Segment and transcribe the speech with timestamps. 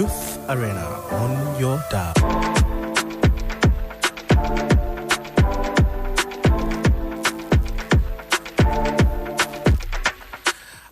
[0.00, 2.14] Youth Arena on your dial.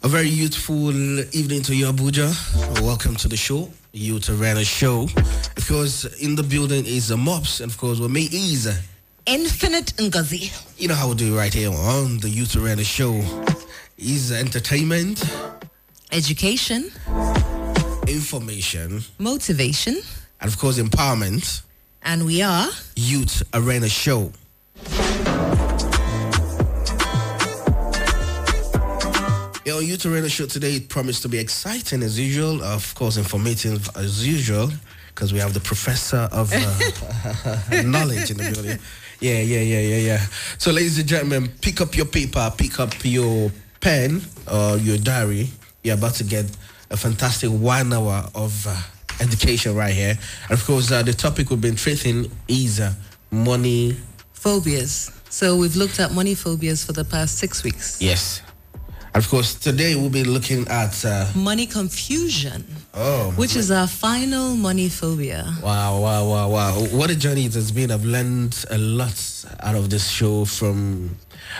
[0.02, 0.90] A very youthful
[1.34, 2.28] evening to you, Abuja.
[2.82, 5.04] Welcome to the show, Youth Arena Show.
[5.56, 8.74] Of course, in the building is the Mops, and of course, with me is, uh,
[9.24, 10.52] Infinite Ngozi.
[10.78, 13.22] you know how we do right here on the Youth Arena Show,
[13.96, 15.24] is entertainment,
[16.10, 16.90] Education,
[18.08, 19.96] information, motivation,
[20.40, 21.62] and of course, empowerment.
[22.02, 24.32] and we are Youth Arena Show.
[29.64, 33.86] Yeah, Youth Arena Show today it promised to be exciting as usual, of course, informative
[33.96, 34.70] as usual,
[35.08, 38.78] because we have the professor of uh, knowledge in the building.
[39.20, 40.20] Yeah, yeah, yeah, yeah, yeah.
[40.56, 45.50] So, ladies and gentlemen, pick up your paper, pick up your pen or your diary.
[45.84, 46.46] You're about to get
[46.90, 48.80] a fantastic one hour of uh,
[49.20, 50.18] education right here.
[50.48, 52.92] And of course, uh, the topic we've been treating is uh,
[53.30, 53.96] money.
[54.32, 55.10] phobias.
[55.30, 58.00] So we've looked at money phobias for the past six weeks.
[58.00, 58.40] Yes.
[59.14, 61.04] And of course, today we'll be looking at.
[61.04, 62.64] Uh, Money confusion,
[62.94, 65.54] oh, which is our final money phobia.
[65.62, 66.72] Wow, wow, wow, wow.
[66.92, 67.90] What a journey it has been.
[67.90, 69.18] I've learned a lot
[69.60, 71.16] out of this show from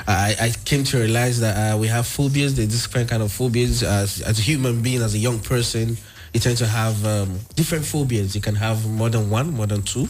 [0.06, 2.54] I, I came to realize that uh, we have phobias.
[2.54, 3.82] There's different kind of phobias.
[3.82, 5.96] As, as a human being, as a young person,
[6.34, 8.34] you tend to have um, different phobias.
[8.34, 10.08] You can have more than one, more than two,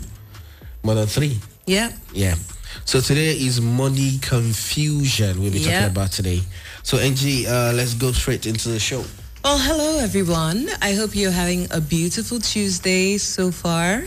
[0.83, 1.39] more than three.
[1.66, 1.92] Yeah.
[2.12, 2.34] Yeah.
[2.84, 5.81] So today is money confusion we'll be Yeah.
[5.81, 6.41] talking about today.
[6.83, 9.05] So Angie, uh, let's go straight into the show.
[9.45, 10.69] Well, hello everyone.
[10.83, 14.05] I hope you're having a beautiful Tuesday so far.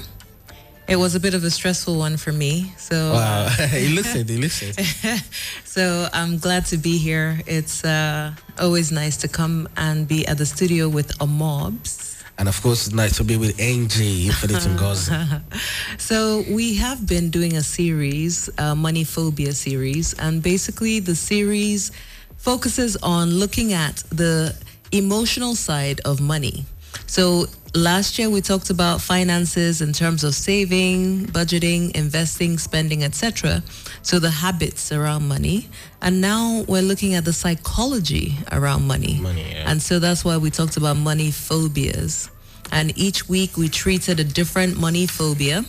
[0.87, 2.73] It was a bit of a stressful one for me.
[2.77, 4.77] So Wow, he listened, he listened.
[5.63, 7.39] So I'm glad to be here.
[7.45, 12.21] It's uh, always nice to come and be at the studio with a mobs.
[12.37, 15.41] And of course, it's nice to be with Angie, Infinite Ngozi.
[15.97, 21.91] So we have been doing a series, a money phobia series, and basically the series
[22.41, 24.55] focuses on looking at the
[24.91, 26.65] emotional side of money.
[27.05, 33.61] So last year we talked about finances in terms of saving, budgeting, investing, spending, etc.
[34.01, 35.69] So the habits around money,
[36.01, 39.19] and now we're looking at the psychology around money.
[39.21, 39.69] Money, yeah.
[39.69, 42.29] And so that's why we talked about money phobias.
[42.71, 45.65] And each week we treated a different money phobia.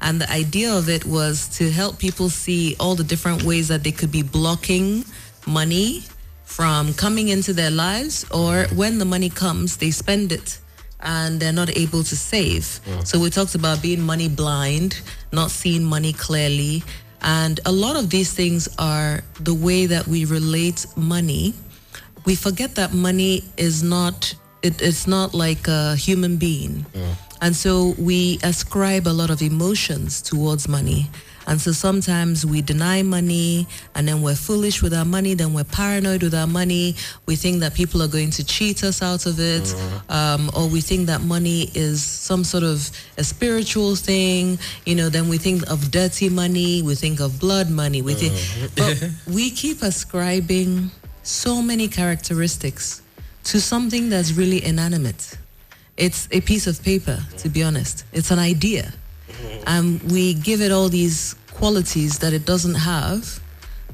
[0.00, 3.84] And the idea of it was to help people see all the different ways that
[3.84, 5.04] they could be blocking
[5.46, 6.02] money
[6.44, 10.58] from coming into their lives or when the money comes, they spend it
[11.00, 12.80] and they're not able to save.
[13.04, 15.00] So we talked about being money blind,
[15.32, 16.82] not seeing money clearly.
[17.22, 21.54] And a lot of these things are the way that we relate money.
[22.26, 26.84] We forget that money is not it, it's not like a human being.
[27.40, 31.08] And so we ascribe a lot of emotions towards money
[31.46, 35.64] and so sometimes we deny money and then we're foolish with our money then we're
[35.64, 36.94] paranoid with our money
[37.26, 39.74] we think that people are going to cheat us out of it
[40.08, 45.08] um, or we think that money is some sort of a spiritual thing you know
[45.08, 48.32] then we think of dirty money we think of blood money we think
[48.76, 50.90] but we keep ascribing
[51.22, 53.02] so many characteristics
[53.44, 55.38] to something that's really inanimate.
[55.96, 58.04] It's a piece of paper, to be honest.
[58.12, 58.92] It's an idea.
[59.66, 63.40] And we give it all these qualities that it doesn't have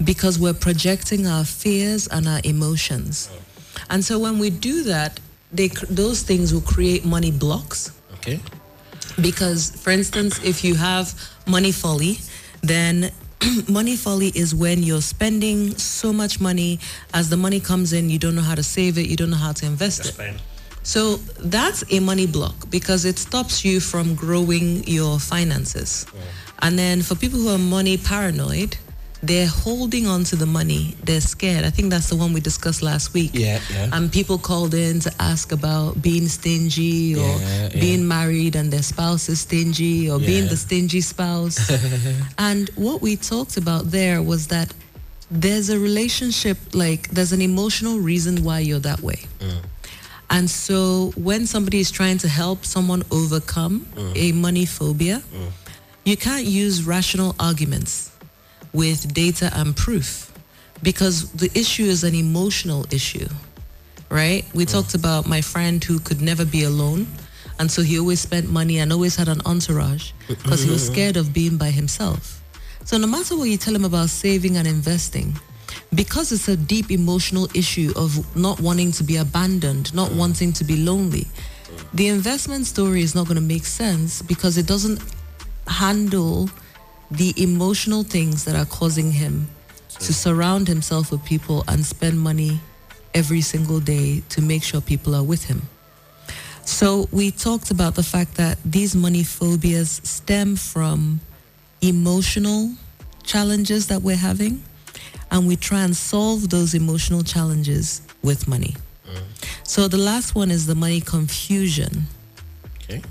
[0.04, 3.30] because we're projecting our fears and our emotions.
[3.90, 5.20] And so when we do that,
[5.52, 8.40] they, those things will create money blocks Okay.
[9.20, 11.14] because for instance if you have
[11.46, 12.18] money folly
[12.62, 13.12] then
[13.68, 16.80] money folly is when you're spending so much money
[17.14, 19.36] as the money comes in you don't know how to save it you don't know
[19.36, 20.40] how to invest it
[20.92, 21.00] so
[21.54, 24.66] that's a money block because it stops you from growing
[24.98, 26.06] your finances
[26.64, 28.72] and then for people who are money paranoid
[29.22, 32.82] they're holding on to the money they're scared i think that's the one we discussed
[32.82, 33.90] last week Yeah, yeah.
[33.94, 37.80] and people called in to ask about being stingy or Yeah, yeah.
[37.86, 41.58] being married and their spouse is stingy or being the stingy spouse.
[42.48, 44.68] and what we talked about there was that
[45.44, 49.20] there's a relationship, like there's an emotional reason why you're that way.
[49.40, 49.60] Mm.
[50.28, 54.12] And so when somebody is trying to help someone overcome mm.
[54.16, 55.50] a money phobia, mm.
[56.04, 58.10] you can't use rational arguments
[58.72, 60.32] with data and proof
[60.82, 63.28] because the issue is an emotional issue
[64.08, 64.44] right?
[64.54, 64.72] We mm.
[64.72, 67.06] talked about my friend who could never be alone.
[67.58, 71.16] And so he always spent money and always had an entourage because he was scared
[71.16, 72.42] of being by himself.
[72.84, 75.38] So no matter what you tell him about saving and investing,
[75.96, 80.62] because it's a deep emotional issue of not wanting to be abandoned, not wanting to
[80.62, 81.26] be lonely,
[81.94, 85.02] the investment story is not going to make sense because it doesn't
[85.66, 86.50] handle
[87.10, 89.48] the emotional things that are causing him
[89.98, 92.60] to surround himself with people and spend money
[93.14, 95.62] every single day to make sure people are with him.
[96.66, 101.20] So we talked about the fact that these money phobias stem from
[101.80, 102.72] emotional
[103.22, 104.62] challenges that we're having
[105.30, 108.74] and we try and solve those emotional challenges with money.
[109.08, 109.22] Mm.
[109.64, 112.06] So the last one is the money confusion.
[112.82, 113.02] Okay.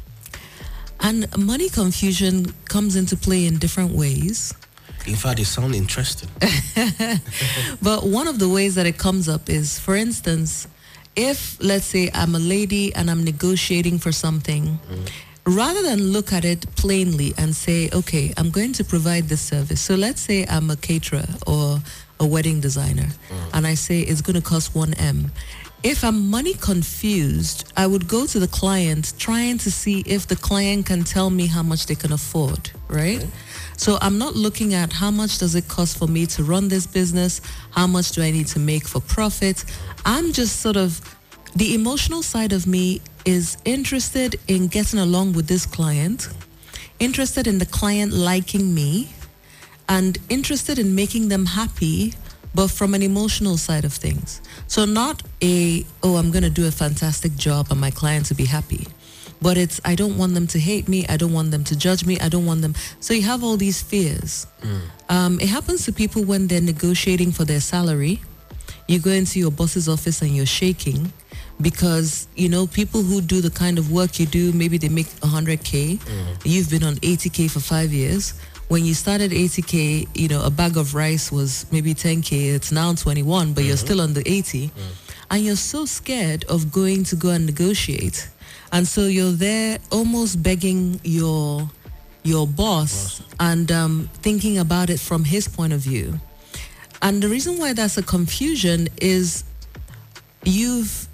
[1.02, 4.54] And money confusion comes into play in different ways.
[5.06, 6.30] In fact, it sounds interesting.
[7.82, 10.68] But one of the ways that it comes up is, for instance,
[11.16, 15.10] if let's say I'm a lady and I'm negotiating for something, mm.
[15.46, 19.82] rather than look at it plainly and say, okay, I'm going to provide this service.
[19.82, 21.80] So let's say I'm a caterer or
[22.20, 23.50] a wedding designer mm.
[23.54, 25.30] and I say it's going to cost 1M.
[25.84, 30.36] If I'm money confused, I would go to the client trying to see if the
[30.36, 33.24] client can tell me how much they can afford, right?
[33.78, 36.88] So I'm not looking at how much does it cost for me to run this
[36.88, 37.40] business?
[37.70, 39.64] How much do I need to make for profit?
[40.06, 41.00] I'm just sort of
[41.56, 46.30] the emotional side of me is interested in getting along with this client,
[47.00, 49.14] interested in the client liking me,
[49.88, 52.14] and interested in making them happy,
[52.54, 54.42] but from an emotional side of things.
[54.68, 58.34] So not a, oh, I'm going to do a fantastic job and my client to
[58.34, 58.88] be happy.
[59.42, 61.06] But it's, I don't want them to hate me.
[61.08, 62.18] I don't want them to judge me.
[62.20, 62.74] I don't want them.
[63.02, 64.48] So you have all these fears.
[65.10, 68.22] Um, it happens to people when they're negotiating for their salary.
[68.88, 71.12] You go into your boss's office and you're shaking
[71.62, 75.08] because, you know, people who do the kind of work you do, maybe they make
[75.20, 76.00] 100K.
[76.46, 78.34] You've been on 80K for five years
[78.68, 82.94] when you started 80k you know a bag of rice was maybe 10k it's now
[82.94, 84.72] 21 but you're still on the 80
[85.32, 88.30] and you're so scared of going to go and negotiate.
[88.72, 91.70] And so you're there almost begging your
[92.24, 96.20] your boss, and um, thinking about it from his point of view.
[97.04, 99.44] And the reason why that's a confusion is
[100.44, 101.08] you've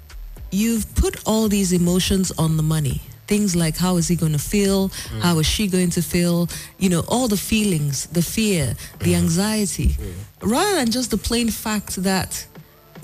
[0.50, 4.44] you've put all these emotions on the money things like how is he going to
[4.54, 5.20] feel mm.
[5.26, 6.48] how is she going to feel?
[6.82, 8.64] You know all the feelings the fear
[9.06, 9.22] the mm.
[9.22, 9.90] anxiety.
[10.54, 12.30] Rather than just the plain fact that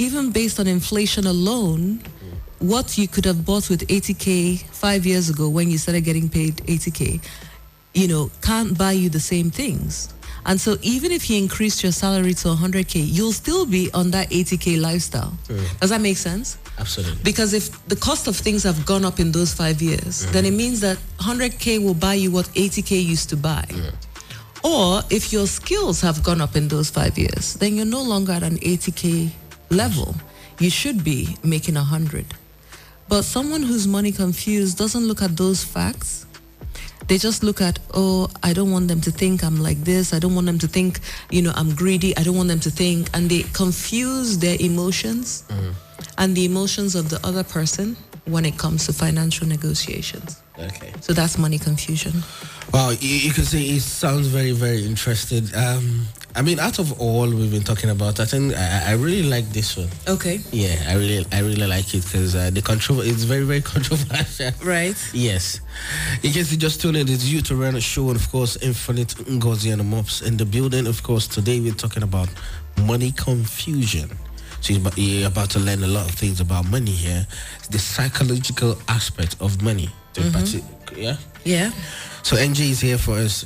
[0.06, 2.04] even based on inflation alone mm.
[2.72, 4.18] what you could have bought with 80k
[4.84, 7.02] five years ago when you started getting paid 80k
[7.94, 9.90] you know can't buy you the same things.
[10.48, 14.26] And so even if you increased your salary to 100k you'll still be on that
[14.28, 15.32] 80k lifestyle.
[15.80, 17.22] Does that make sense Absolutely.
[17.24, 20.52] because if the cost of things have gone up in those five years, then it
[20.52, 23.64] means that 100K will buy you what 80K used to buy.
[24.64, 28.32] Or if your skills have gone up in those five years, then you're no longer
[28.32, 29.30] at an 80K
[29.70, 30.14] level.
[30.58, 32.26] You should be making 100.
[33.08, 36.26] But someone who's money confused doesn't look at those facts.
[37.06, 40.12] They just look at, oh, I don't want them to think I'm like this.
[40.12, 42.14] I don't want them to think, you know, I'm greedy.
[42.18, 43.08] I don't want them to think.
[43.14, 45.70] And they confuse their emotions mm-hmm.
[46.18, 50.42] And the emotions of the other person when it comes to financial negotiations.
[50.58, 50.92] Okay.
[51.00, 52.12] So that's money confusion.
[52.74, 55.44] Wow, you, you can see it sounds very, very interesting.
[55.54, 59.22] Um, I mean, out of all we've been talking about, I think I, I really
[59.22, 59.88] like this one.
[60.06, 60.40] Okay.
[60.52, 64.50] Yeah, I really, I really like it because uh, the control it's very, very controversial.
[64.62, 64.96] Right.
[65.14, 65.60] Yes.
[66.22, 69.70] In case you just tuned in, it's Youth Arena show, and of course, Infinite Ngozi
[69.70, 70.86] and the Mops in the building.
[70.86, 72.28] Of course, today we're talking about
[72.84, 74.10] money confusion.
[74.60, 77.26] So you're about, you're about to learn a lot of things about money here.
[77.70, 79.90] The psychological aspect of money.
[80.32, 80.64] Parti-
[80.96, 81.16] yeah.
[81.44, 81.70] Yeah.
[82.22, 83.44] So Angie is here for us.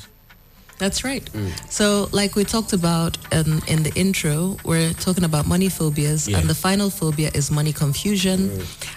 [0.78, 1.28] That's right.
[1.70, 6.38] So, like we talked about um, in the intro, we're talking about money phobias, Yeah.
[6.38, 8.50] and the final phobia is money confusion.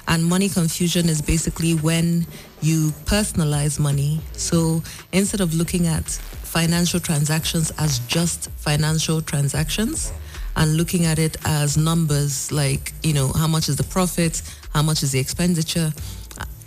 [0.08, 2.26] And money confusion is basically when
[2.62, 4.20] you personalize money.
[4.34, 4.82] So,
[5.12, 10.12] instead of looking at financial transactions as just financial transactions,
[10.56, 14.42] and looking at it as numbers, like you know, how much is the profit,
[14.74, 15.92] how much is the expenditure,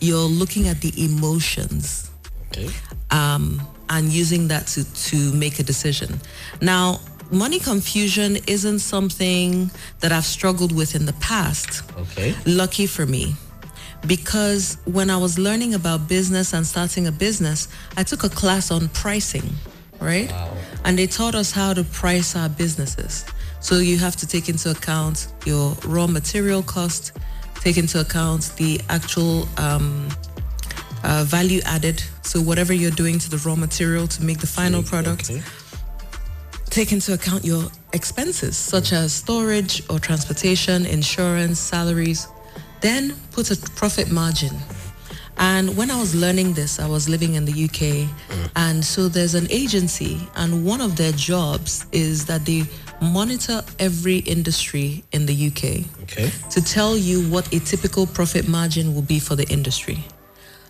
[0.01, 2.11] you're looking at the emotions
[2.53, 2.69] Okay.
[3.11, 6.21] um, and using that to, to make a decision.
[6.61, 11.83] Now, money confusion isn't something that I've struggled with in the past.
[11.99, 12.35] Okay.
[12.47, 13.35] Lucky for me.
[14.07, 17.67] Because when I was learning about business and starting a business,
[17.97, 19.51] I took a class on pricing,
[20.01, 20.33] right?
[20.85, 23.25] And they taught us how to price our businesses.
[23.61, 27.13] So you have to take into account your raw material cost,
[27.61, 30.09] take into account the actual um,
[31.05, 32.03] uh, value added.
[32.23, 35.43] So whatever you're doing to the raw material to make the final product, Okay.
[36.71, 42.29] take into account your expenses such as storage or transportation, insurance, salaries.
[42.81, 44.57] Then put a profit margin.
[45.41, 48.09] And when I was learning this, I was living in the UK.
[48.57, 52.65] And so there's an agency, and one of their jobs is that they
[53.01, 56.31] monitor every industry in the UK Okay.
[56.51, 60.05] to tell you what a typical profit margin will be for the industry.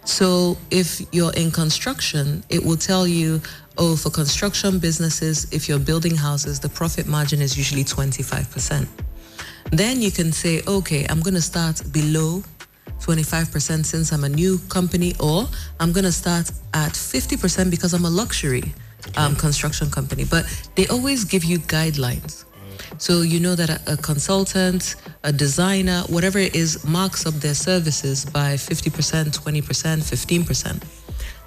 [0.04, 3.40] So if you're in construction, it will tell you,
[3.76, 8.86] oh, for construction businesses, if you're building houses, the profit margin is usually 25%.
[9.70, 12.42] Then you can say, okay, I'm going to start below
[13.00, 15.46] 25% since I'm a new company, or
[15.78, 18.72] I'm going to start at 50% because I'm a luxury
[19.16, 20.24] um, construction company.
[20.24, 22.44] But they always give you guidelines.
[22.98, 27.54] So you know that a, a consultant, a designer, whatever it is, marks up their
[27.54, 30.82] services by 50%, 20%, 15%.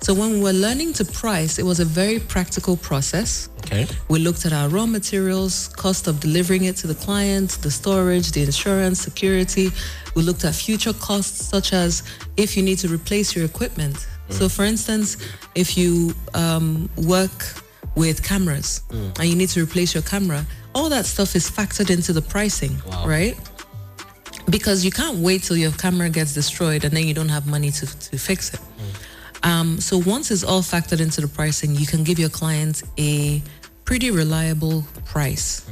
[0.01, 3.49] So when we were learning to price, it was a very practical process.
[3.59, 3.85] Okay.
[4.09, 8.31] We looked at our raw materials, cost of delivering it to the client, the storage,
[8.31, 9.69] the insurance, security.
[10.15, 12.01] We looked at future costs, such as
[12.35, 14.07] if you need to replace your equipment.
[14.31, 15.17] So, for instance,
[15.55, 17.45] if you um, work
[17.95, 22.13] with cameras and you need to replace your camera, all that stuff is factored into
[22.13, 23.05] the pricing, Wow.
[23.07, 23.37] right?
[24.49, 27.71] Because you can't wait till your camera gets destroyed and then you don't have money
[27.71, 28.59] to, to fix it.
[29.43, 33.41] Um, so once it's all factored into the pricing, you can give your client a
[33.85, 35.65] pretty reliable price.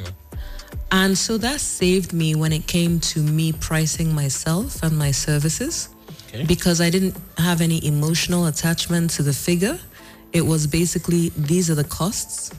[0.91, 5.89] And so that saved me when it came to me pricing myself and my services
[6.29, 6.45] Okay.
[6.45, 9.79] because I didn't have any emotional attachment to the figure.
[10.31, 12.51] It was basically these are the costs.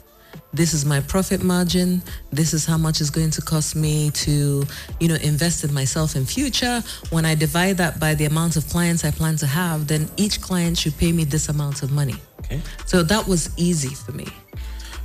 [0.53, 2.03] This is my profit margin.
[2.31, 4.65] This is how much it's going to cost me to,
[4.99, 6.83] you know, invest in myself in future.
[7.09, 10.41] When I divide that by the amount of clients I plan to have, then each
[10.41, 12.15] client should pay me this amount of money.
[12.41, 12.59] Okay.
[12.85, 14.27] So that was easy for me.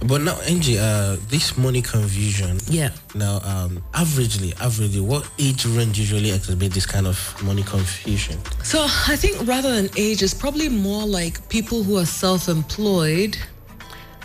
[0.01, 2.59] But now, Angie, uh, this money confusion.
[2.69, 2.91] Yeah.
[3.15, 8.39] Now, um, averagely, averagely, what age range usually exacerbate this kind of money confusion?
[8.63, 13.37] So I think rather than age, it's probably more like people who are self-employed,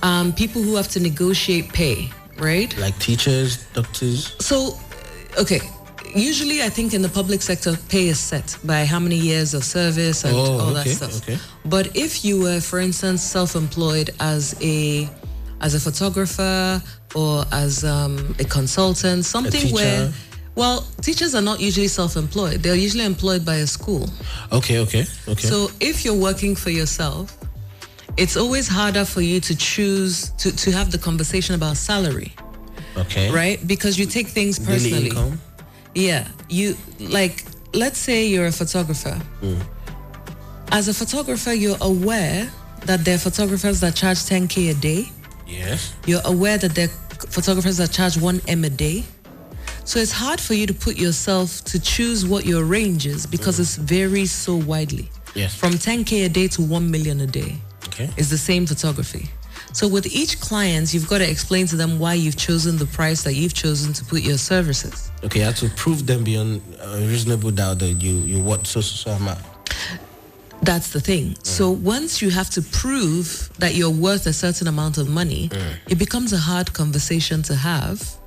[0.03, 2.75] um, people who have to negotiate pay, right?
[2.77, 4.35] Like teachers, doctors.
[4.39, 4.77] So,
[5.39, 5.61] okay.
[6.13, 9.63] Usually, I think in the public sector, pay is set by how many years of
[9.63, 11.21] service and Oh, all okay, that stuff.
[11.23, 11.37] okay.
[11.63, 15.07] But if you were, for instance, self-employed as a
[15.61, 16.81] as a photographer
[17.15, 19.75] or as um, a consultant, something teacher.
[19.75, 20.13] where,
[20.55, 22.61] well, teachers are not usually self-employed.
[22.63, 24.09] They're usually employed by a school.
[24.51, 25.47] Okay, okay, okay.
[25.47, 27.37] So if you're working for yourself,
[28.17, 32.33] it's always harder for you to choose to, to have the conversation about salary,
[32.97, 33.31] okay.
[33.31, 33.65] right?
[33.65, 34.89] Because you take things personally.
[34.89, 35.41] Daily income.
[35.93, 39.19] Yeah, you like let's say you're a photographer.
[40.71, 42.49] As a photographer, you're aware
[42.85, 45.09] that there are photographers that charge 10k a day.
[45.51, 45.93] Yes.
[46.07, 49.03] You're aware that there are photographers that charge 1 m a day.
[49.83, 53.59] So it's hard for you to put yourself to choose what your range is because
[53.59, 55.09] it varies so widely.
[55.35, 55.55] Yes.
[55.55, 57.55] From 10k a day to 1 million a day
[57.87, 58.09] Okay.
[58.17, 59.29] is the same photography.
[59.73, 63.23] So with each client, you've got to explain to them why you've chosen the price
[63.23, 65.09] that you've chosen to put your services.
[65.23, 68.81] Okay, you have to prove them beyond uh, reasonable doubt that you you what so
[68.81, 69.39] so so amount.
[70.61, 71.35] That's the thing.
[71.43, 71.81] So mm.
[71.81, 75.73] once you have to prove that you're worth a certain amount of money, mm.
[75.89, 78.17] it becomes a hard conversation to have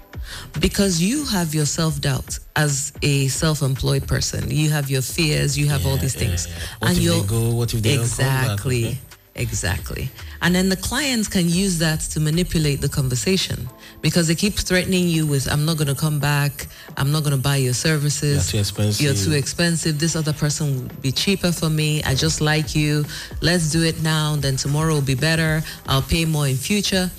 [0.60, 4.50] because you have your self-doubt as a self-employed person.
[4.50, 6.46] You have your fears, you have all these things.
[6.46, 6.54] yeah.
[6.80, 7.50] What if you're- go?
[7.50, 8.04] What if they back?
[8.04, 8.86] Exactly.
[8.86, 8.98] Okay.
[9.36, 10.10] Exactly.
[10.42, 13.68] And then the clients can use that to manipulate the conversation
[14.00, 16.68] because they keep threatening you with, I'm not going to come back.
[16.96, 18.52] I'm not going to buy your services.
[18.52, 19.04] You're too expensive.
[19.04, 19.98] You're too expensive.
[19.98, 22.02] This other person will be cheaper for me.
[22.04, 23.04] I just like you.
[23.40, 24.36] Let's do it now.
[24.36, 25.62] Then tomorrow will be better.
[25.86, 27.10] I'll pay more in future.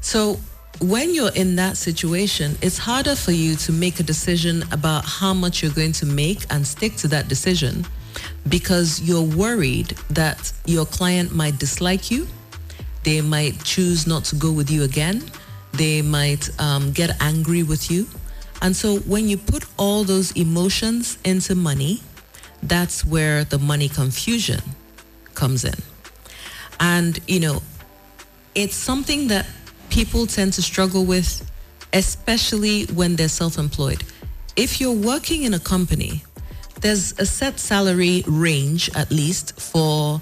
[0.00, 0.38] So
[0.80, 5.34] when you're in that situation, it's harder for you to make a decision about how
[5.34, 7.84] much you're going to make and stick to that decision
[8.48, 12.26] because you're worried that your client might dislike you.
[13.04, 15.22] They might choose not to go with you again.
[15.72, 18.06] They might um, get angry with you.
[18.60, 22.02] And so when you put all those emotions into money,
[22.62, 24.60] that's where the money confusion
[25.34, 25.74] comes in.
[26.80, 27.62] And, you know,
[28.54, 29.46] it's something that
[29.90, 31.48] people tend to struggle with,
[31.92, 34.02] especially when they're self employed.
[34.56, 36.24] If you're working in a company,
[36.80, 40.20] there's a set salary range, at least, for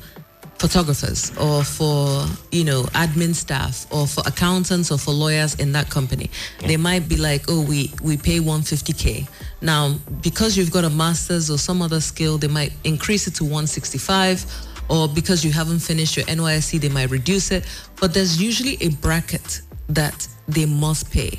[0.59, 5.91] photographers or for you know admin staff or for accountants or for lawyers in that
[5.91, 9.29] company they might be like oh we we pay 150k
[9.61, 13.45] now because you've got a master's or some other skill they might increase it to
[13.45, 14.47] 165
[14.89, 17.67] or because you haven't finished your NYSC they might reduce it.
[18.01, 21.39] But there's usually a bracket that they must pay.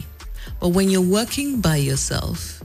[0.60, 2.62] But when you're working by yourself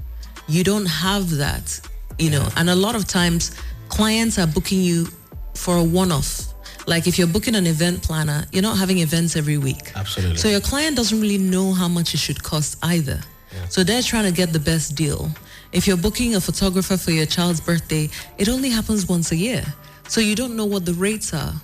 [0.49, 1.81] you don't have that
[2.19, 2.47] you know.
[2.57, 3.55] And a lot of times
[3.89, 5.07] clients are booking you
[5.55, 6.49] for a one-off.
[6.87, 9.93] Like if you're booking an event planner, you're not having events every week.
[9.95, 10.37] Absolutely.
[10.37, 13.21] So your client doesn't really know how much it should cost either.
[13.55, 13.69] Yeah.
[13.69, 15.31] So they're trying to get the best deal.
[15.73, 19.65] If you're booking a photographer for your child's birthday, it only happens once a year.
[20.09, 21.55] So you don't know what the rates are.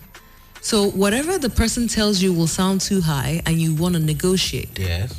[0.60, 4.78] So whatever the person tells you will sound too high and you want to negotiate.
[4.78, 5.14] yes.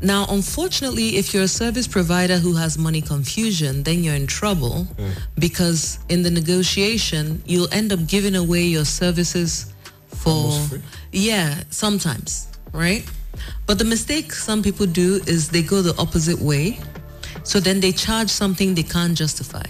[0.00, 4.86] Now, unfortunately, if you're a service provider who has money confusion, then you're in trouble
[4.96, 5.10] mm.
[5.38, 9.72] because in the negotiation, you'll end up giving away your services
[10.08, 10.52] for,
[11.10, 13.04] yeah, sometimes, right?
[13.66, 16.78] But the mistake some people do is they go the opposite way.
[17.42, 19.66] So then they charge something they can't justify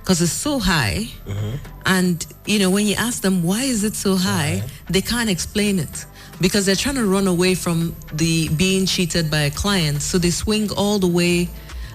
[0.00, 1.06] because it's so high.
[1.26, 1.56] Mm-hmm.
[1.86, 4.56] And, you know, when you ask them, why is it so high?
[4.56, 4.68] Uh-huh.
[4.90, 6.06] They can't explain it
[6.42, 10.02] because they're trying to run away from the being cheated by a client.
[10.02, 11.48] So they swing all the way.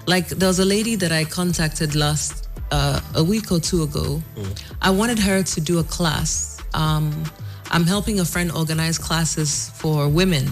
[0.06, 4.22] Like there was a lady that I contacted last, uh, a week or two ago.
[4.80, 6.62] I wanted her to do a class.
[6.72, 7.24] Um,
[7.70, 10.46] I'm helping a friend organize classes for women.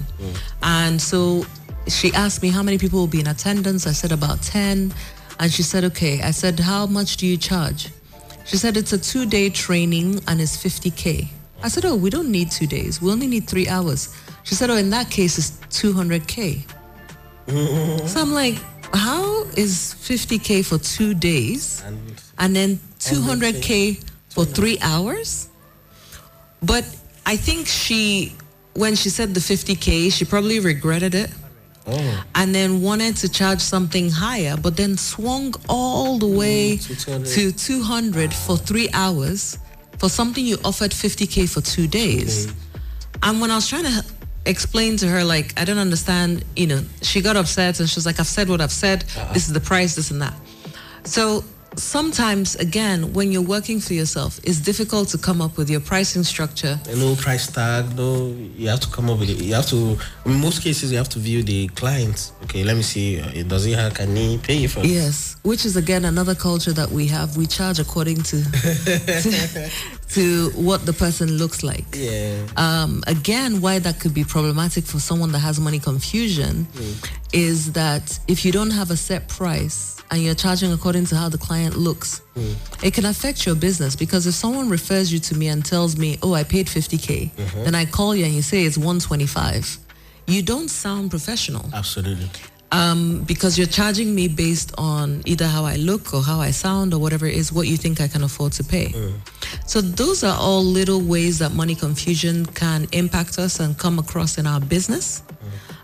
[0.62, 1.46] And so
[1.88, 3.86] she asked me how many people will be in attendance.
[3.86, 4.92] I said about 10.
[5.40, 6.20] And she said, okay.
[6.20, 7.88] I said, how much do you charge?
[8.44, 11.28] She said, it's a two day training and it's 50K.
[11.62, 13.00] I said, oh, we don't need two days.
[13.00, 14.14] We only need three hours.
[14.44, 15.50] She said, oh, in that case, it's
[15.82, 16.62] 200K.
[18.08, 18.56] So I'm like,
[18.92, 21.98] how is 50K for two days And
[22.38, 25.48] and then 200K for three hours?
[26.60, 26.84] But
[27.24, 28.34] I think she,
[28.74, 31.30] when she said the 50K, she probably regretted it
[31.86, 36.96] oh, and then wanted to charge something higher, but then swung all the way to
[36.96, 37.26] 200.
[37.28, 39.58] to 200 for three hours
[39.98, 42.52] for something you offered 50K for two days.
[43.22, 44.04] And when I was trying to
[44.44, 48.06] explain to her, like, I don't understand, you know, she got upset and she was
[48.06, 49.04] like, I've said what I've said.
[49.04, 49.32] Uh-huh.
[49.32, 50.34] This is the price, this and that.
[51.04, 51.44] So
[51.78, 56.24] sometimes, again, when you're working for yourself, it's difficult to come up with your pricing
[56.24, 57.96] structure no price tag.
[57.96, 59.42] No, you have to come up with it.
[59.42, 59.98] You have to.
[60.24, 62.32] In most cases, you have to view the client.
[62.44, 63.20] Okay, let me see.
[63.20, 63.94] Uh, does he have?
[63.94, 64.80] Can he pay you for?
[64.80, 67.36] Yes, which is again another culture that we have.
[67.36, 69.70] We charge according to to,
[70.10, 71.84] to what the person looks like.
[71.94, 72.46] Yeah.
[72.56, 77.10] Um, again, why that could be problematic for someone that has money confusion mm.
[77.32, 81.28] is that if you don't have a set price and you're charging according to how
[81.28, 82.54] the client looks, mm.
[82.84, 86.18] it can affect your business because if someone refers you to me and tells me,
[86.22, 87.64] "Oh, I paid 50k," mm-hmm.
[87.64, 89.78] then I call you and you say it's 125.
[90.28, 92.28] You don't sound professional Absolutely.
[92.72, 96.92] Um, because you're charging me based on either how I look or how I sound
[96.92, 98.92] or whatever it is, what you think I can afford to pay.
[99.66, 104.38] So those are all little ways that money confusion can impact us and come across
[104.38, 105.22] in our business.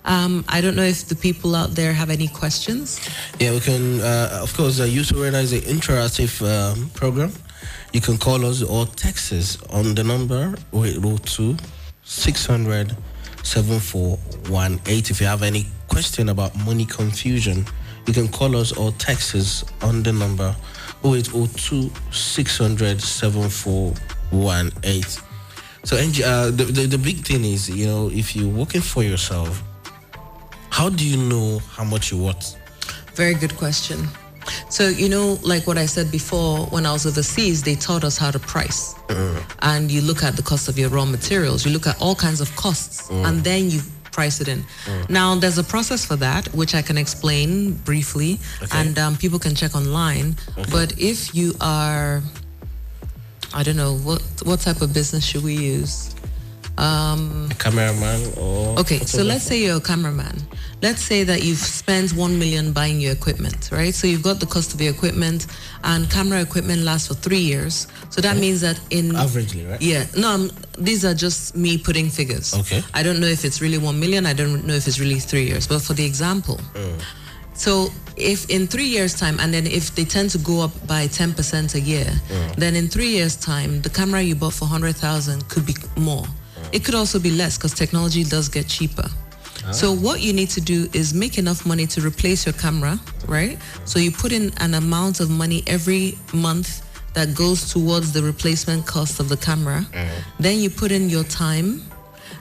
[0.05, 2.99] Um, I don't know if the people out there have any questions.
[3.38, 4.01] Yeah, we can.
[4.01, 7.33] Uh, of course, uh, Youth Arena is an interactive um, program.
[7.92, 11.57] You can call us or text us on the number 0802
[12.05, 12.97] 600
[13.42, 15.11] 7418.
[15.11, 17.66] If you have any question about money confusion,
[18.07, 20.55] you can call us or text us on the number
[21.05, 25.02] 0802 600 7418.
[25.85, 29.62] So, uh, the, the, the big thing is, you know, if you're working for yourself,
[30.70, 32.57] how do you know how much you worth?
[33.14, 34.07] Very good question.
[34.68, 38.16] So, you know, like what I said before, when I was overseas, they taught us
[38.18, 38.94] how to price.
[39.09, 39.40] Uh-huh.
[39.61, 42.40] And you look at the cost of your raw materials, you look at all kinds
[42.40, 43.28] of costs, uh-huh.
[43.28, 43.81] and then you
[44.12, 44.61] price it in.
[44.61, 45.07] Uh-huh.
[45.09, 48.78] Now, there's a process for that, which I can explain briefly, Okay.
[48.78, 50.37] and um, people can check online.
[50.70, 52.22] But if you are,
[53.55, 56.12] I don't know, what, what type of business should we use?
[56.78, 60.37] Um, a cameraman or Okay, so let's say you're a cameraman.
[60.80, 63.94] Let's say that you've spent one million buying your equipment, right?
[63.94, 65.46] So you've got the cost of your equipment,
[65.85, 67.87] and camera equipment lasts for three years.
[68.11, 69.80] So that means that in averagely, right?
[69.80, 72.54] yeah, no, I'm, these are just me putting figures.
[72.54, 72.82] Okay.
[72.94, 74.24] I don't know if it's really one million.
[74.26, 75.66] I don't know if it's really three years.
[75.66, 77.02] But for the example, mm.
[77.52, 81.06] so if in three years' time, and then if they tend to go up by
[81.06, 82.56] ten percent a year, mm.
[82.56, 86.24] then in three years' time, the camera you bought for hundred thousand could be more.
[86.72, 89.08] It could also be less because technology does get cheaper.
[89.64, 89.72] Ah.
[89.72, 93.58] So what you need to do is make enough money to replace your camera, right?
[93.85, 96.82] So you put in an amount of money every month
[97.14, 99.87] that goes towards the replacement cost of the camera.
[99.94, 100.08] Uh-huh.
[100.40, 101.82] Then you put in your time.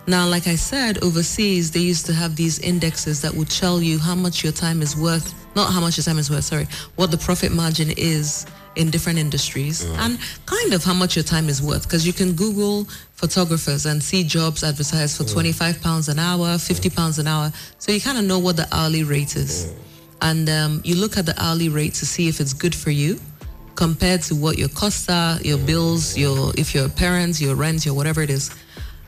[0.08, 4.00] Now, like I said, overseas they used to have these indexes that would tell you
[4.00, 7.12] how much your time is worth, not how much your time is worth, sorry, what
[7.12, 10.04] the profit margin is in different industries uh-huh.
[10.04, 12.88] and kind of how much your time is worth because you can google
[13.22, 15.34] photographers and see jobs advertised for mm.
[15.34, 16.96] 25 pounds an hour 50 mm.
[16.96, 19.76] pounds an hour so you kind of know what the hourly rate is mm.
[20.24, 23.20] and um, you look at the hourly rate to see if it's good for you
[23.76, 27.96] compared to what your costs are, your bills, your if your parents, your rent, your
[27.96, 28.52] whatever it is.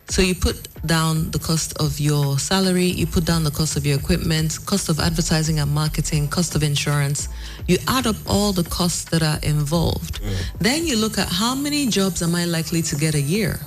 [0.10, 3.86] So you put down the cost of your salary, you put down the cost of
[3.86, 7.30] your equipment, cost of advertising and marketing, cost of insurance.
[7.67, 10.19] You add up all the costs that are involved.
[10.60, 13.60] Then you look at how many jobs am I likely to get a year?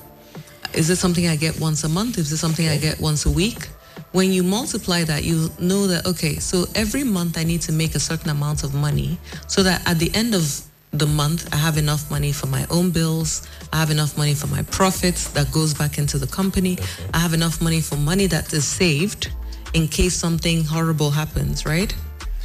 [0.77, 2.19] Is this something I get once a month?
[2.19, 3.69] Is this something I get once a week?
[4.13, 7.95] When you multiply that, you know that, okay, so every month I need to make
[7.95, 10.61] a certain amount of money so that at the end of
[10.93, 13.47] the month, I have enough money for my own bills.
[13.73, 16.79] I have enough money for my profits that goes back into the company.
[17.15, 19.31] I have enough money for money that is saved
[19.75, 21.95] in case something horrible happens, right?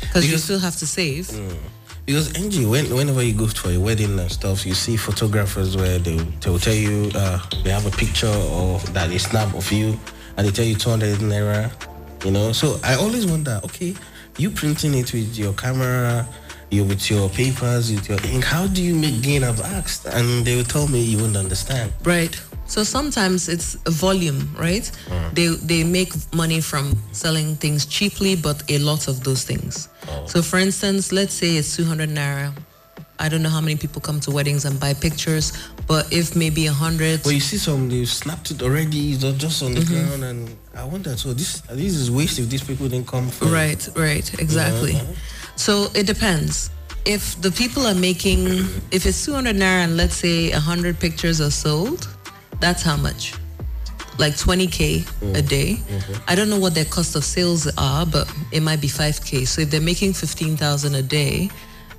[0.02, 1.28] Because you Because- still have to save.
[1.28, 1.58] Mm.
[2.06, 6.00] Because Angie, when, whenever you go for a wedding and stuff, you see photographers where
[6.00, 9.72] they they will tell you uh, they have a picture of that they snap of
[9.72, 9.98] you,
[10.38, 11.72] and they tell you 200 naira.
[12.26, 13.96] You know, so I always wonder, okay,
[14.38, 16.28] you printing it with your camera,
[16.70, 18.44] you with your papers, with your ink.
[18.44, 19.44] How do you make gain?
[19.44, 21.92] I've asked, and they will tell me you won't understand.
[22.04, 22.40] Right.
[22.66, 24.90] So sometimes it's a volume, right?
[25.34, 29.90] They they make money from selling things cheaply, but a lot of those things.
[30.08, 30.26] Oh.
[30.28, 32.54] So for instance, let's say it's 200 naira.
[33.20, 35.54] I don't know how many people come to weddings and buy pictures,
[35.86, 39.62] but if maybe a hundred, Well, you see some they snapped it already, it's just
[39.62, 39.94] on the mm-hmm.
[39.94, 41.16] ground, and I wonder.
[41.16, 44.96] So this this is waste if these people didn't come for Right, right, exactly.
[44.96, 45.14] Uh-huh.
[45.56, 46.72] So it depends.
[47.06, 48.48] If the people are making,
[48.92, 52.08] if it's 200 naira and let's say 100 pictures are sold,
[52.60, 53.34] that's how much?
[54.18, 55.80] Like 20K a day.
[56.28, 59.48] I don't know what their cost of sales are, but it might be 5K.
[59.48, 61.50] So if they're making 15,000 a day,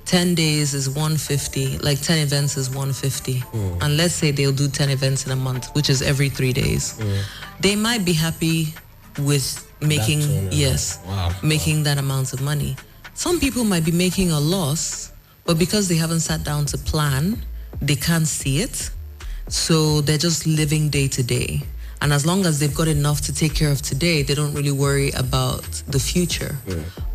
[0.05, 3.43] 10 days is 150, like 10 events is 150.
[3.81, 6.99] And let's say they'll do 10 events in a month, which is every three days.
[7.59, 8.73] They might be happy
[9.19, 11.33] with making, yes, Wow.
[11.43, 12.75] making that amount of money.
[13.15, 15.11] Some people might be making a loss,
[15.45, 17.43] but because they haven't sat down to plan,
[17.81, 18.89] they can't see it.
[19.49, 21.63] So they're just living day to day.
[22.03, 24.73] And as long as they've got enough to take care of today, they don't really
[24.73, 26.57] worry about the future.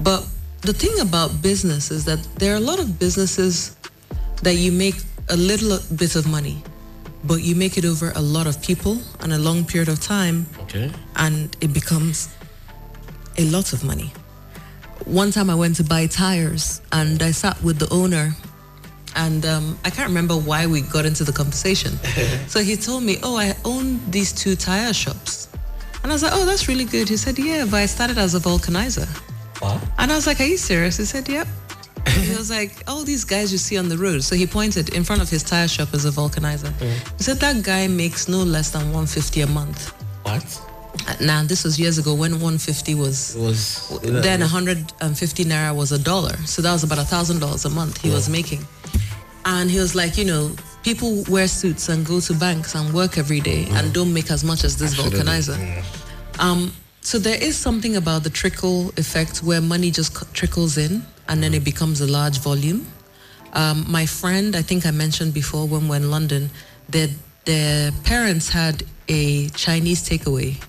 [0.00, 0.26] But
[0.62, 3.76] the thing about business is that there are a lot of businesses
[4.42, 4.96] that you make
[5.28, 6.62] a little bit of money,
[7.24, 10.46] but you make it over a lot of people and a long period of time
[10.62, 10.90] Okay.
[11.16, 12.28] and it becomes
[13.36, 14.10] a lot of money.
[15.04, 18.34] One time I went to buy tires and I sat with the owner
[19.18, 21.92] and um, I can't remember why we got into the conversation.
[22.46, 25.48] so he told me, oh, I own these two tire shops.
[26.02, 27.08] And I was like, oh, that's really good.
[27.08, 29.08] He said, yeah, but I started as a vulcanizer.
[29.60, 29.80] Wow.
[29.98, 30.96] And I was like, are you serious?
[30.98, 31.48] He said, yep.
[32.06, 34.22] he was like, all these guys you see on the road.
[34.22, 36.72] So he pointed in front of his tire shop as a vulcanizer.
[37.16, 39.92] He said, that guy makes no less than 150 a month.
[40.22, 40.62] What?
[41.20, 45.98] Now, this was years ago when 150 was It was then 150 naira was a
[45.98, 46.36] dollar.
[46.46, 48.66] So that was about a thousand dollars a month he was making.
[49.50, 53.16] And he was like, you know, people wear suits and go to banks and work
[53.16, 55.56] every day and don't make as much as this vulcanizer.
[56.38, 61.42] Um, so there is something about the trickle effect where money just trickles in and
[61.42, 62.86] then it becomes a large volume.
[63.54, 66.50] Um, my friend, I think I mentioned before when we were in London,
[66.90, 67.08] their,
[67.46, 70.62] their parents had a Chinese takeaway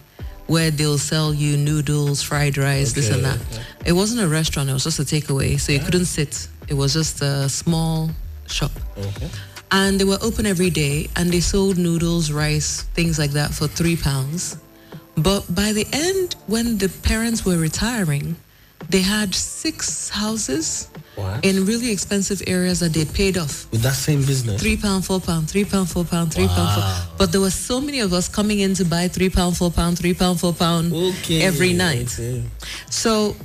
[0.47, 3.61] where they'll sell you noodles, fried rice, this and Okay, that.
[3.85, 5.59] It wasn't a restaurant, it was just a takeaway.
[5.59, 6.47] So you couldn't sit.
[6.69, 8.09] It was just a small
[8.51, 8.71] shop.
[8.97, 9.29] Okay.
[9.71, 13.67] And they were open every day and they sold noodles, rice, things like that for
[13.67, 14.57] three pounds.
[15.15, 18.35] But by the end, when the parents were retiring,
[18.89, 21.43] they had six houses What?
[21.45, 23.67] in really expensive areas that they'd paid off.
[23.71, 24.61] With that same business.
[24.61, 27.15] Three pound, four pound, three pound, four pound, three pound, four.
[27.17, 29.99] But there were so many of us coming in to buy three pound, four pound,
[29.99, 31.41] three pound, four pound Okay.
[31.41, 32.13] every night.
[32.13, 32.43] Okay.
[32.89, 33.35] So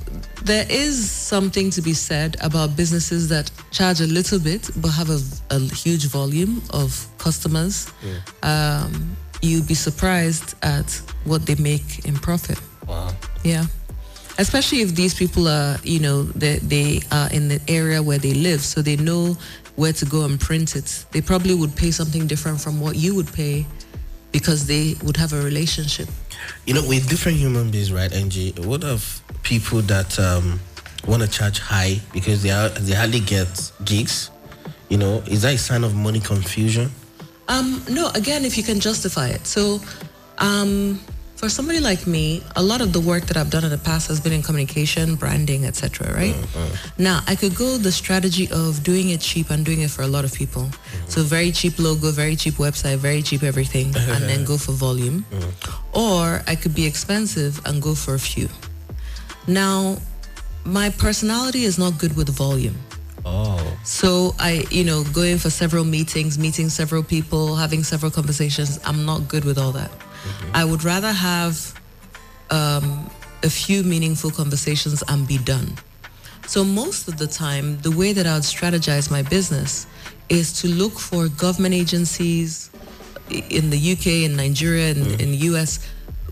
[0.43, 5.09] there is something to be said about businesses that charge a little bit but have
[5.09, 5.19] a,
[5.51, 7.91] a huge volume of customers.
[8.41, 10.89] Um, you'd be surprised at
[11.25, 12.59] what they make in profit.
[12.87, 13.11] Wow.
[13.43, 13.65] Yeah.
[14.37, 18.33] Especially if these people are, you know, they, they are in the area where they
[18.33, 19.37] live, so they know
[19.75, 21.05] where to go and print it.
[21.11, 23.65] They probably would pay something different from what you would pay
[24.31, 26.09] because they would have a relationship.
[26.65, 28.51] You know, with different human beings, right, Angie?
[28.57, 30.59] What of people that um,
[31.07, 34.31] want to charge high because they are they hardly get gigs?
[34.89, 36.91] You know, is that a sign of money confusion?
[37.47, 39.45] Um, no, again, if you can justify it.
[39.47, 39.79] So,
[40.39, 40.99] um,
[41.35, 44.07] for somebody like me, a lot of the work that I've done in the past
[44.07, 46.13] has been in communication, branding, etc.
[46.13, 46.33] Right?
[46.33, 46.99] Mm, mm.
[46.99, 50.07] Now, I could go the strategy of doing it cheap and doing it for a
[50.07, 50.63] lot of people.
[50.63, 51.09] Mm.
[51.09, 55.25] So, very cheap logo, very cheap website, very cheap everything, and then go for volume.
[55.93, 58.49] Or I could be expensive and go for a few.
[59.47, 59.97] Now,
[60.65, 62.75] my personality is not good with volume.
[63.25, 68.79] Oh, So I, you know, going for several meetings, meeting several people, having several conversations,
[68.85, 69.89] I'm not good with all that.
[70.53, 71.79] I would rather have
[72.49, 73.09] um,
[73.43, 75.75] a few meaningful conversations and be done.
[76.47, 79.87] So most of the time, the way that I would strategize my business
[80.29, 82.69] is to look for government agencies
[83.29, 85.79] in the UK, in Nigeria, and in the US,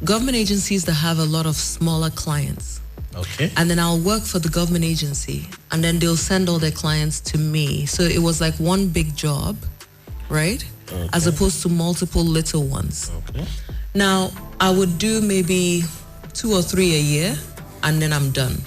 [0.03, 2.79] government agencies that have a lot of smaller clients
[3.15, 3.51] Okay.
[3.58, 7.19] and then I'll work for the government agency, and then they'll send all their clients
[7.21, 7.86] to me.
[7.86, 9.56] So it was like one big job,
[10.29, 10.63] right?
[11.12, 13.12] As opposed to multiple little ones.
[13.29, 13.45] Okay.
[13.95, 15.84] Now I would do maybe
[16.34, 17.38] two or three a year,
[17.84, 18.58] and then I'm done.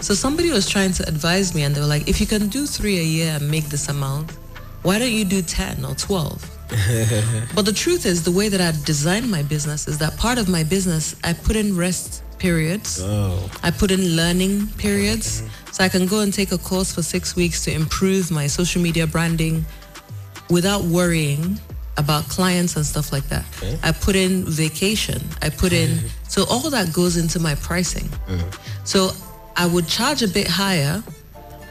[0.00, 2.66] So somebody was trying to advise me, and they were like, "If you can do
[2.66, 4.30] three a year and make this amount,
[4.82, 6.58] why don't you do ten or 12?
[7.54, 10.48] but the truth is, the way that I designed my business is that part of
[10.48, 13.00] my business, I put in rest periods.
[13.02, 13.50] Oh.
[13.62, 17.34] I put in learning periods so I can go and take a course for six
[17.34, 19.64] weeks to improve my social media branding
[20.50, 21.58] without worrying
[21.98, 23.44] about clients and stuff like that.
[23.58, 23.78] Okay.
[23.82, 25.20] I put in vacation.
[25.42, 26.06] I put in, mm-hmm.
[26.28, 28.08] so all that goes into my pricing.
[28.08, 28.48] Mm-hmm.
[28.84, 29.10] So
[29.56, 31.02] I would charge a bit higher,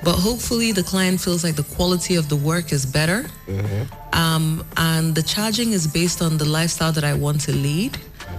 [0.04, 3.26] but hopefully the client feels like the quality of the work is better.
[3.48, 3.84] Mm-hmm.
[4.14, 7.98] Um, and the charging is based on the lifestyle that I want to lead.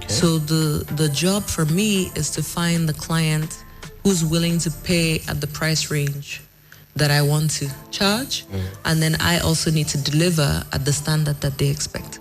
[0.08, 3.62] So the the job for me is to find the client
[4.02, 6.40] who's willing to pay at the price range
[6.98, 8.44] that I want to charge,
[8.84, 12.18] and then I also need to deliver at the standard that they expect.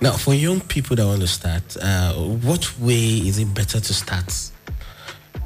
[0.00, 3.94] Now, for young people that want to start, uh, what way is it better to
[3.94, 4.30] start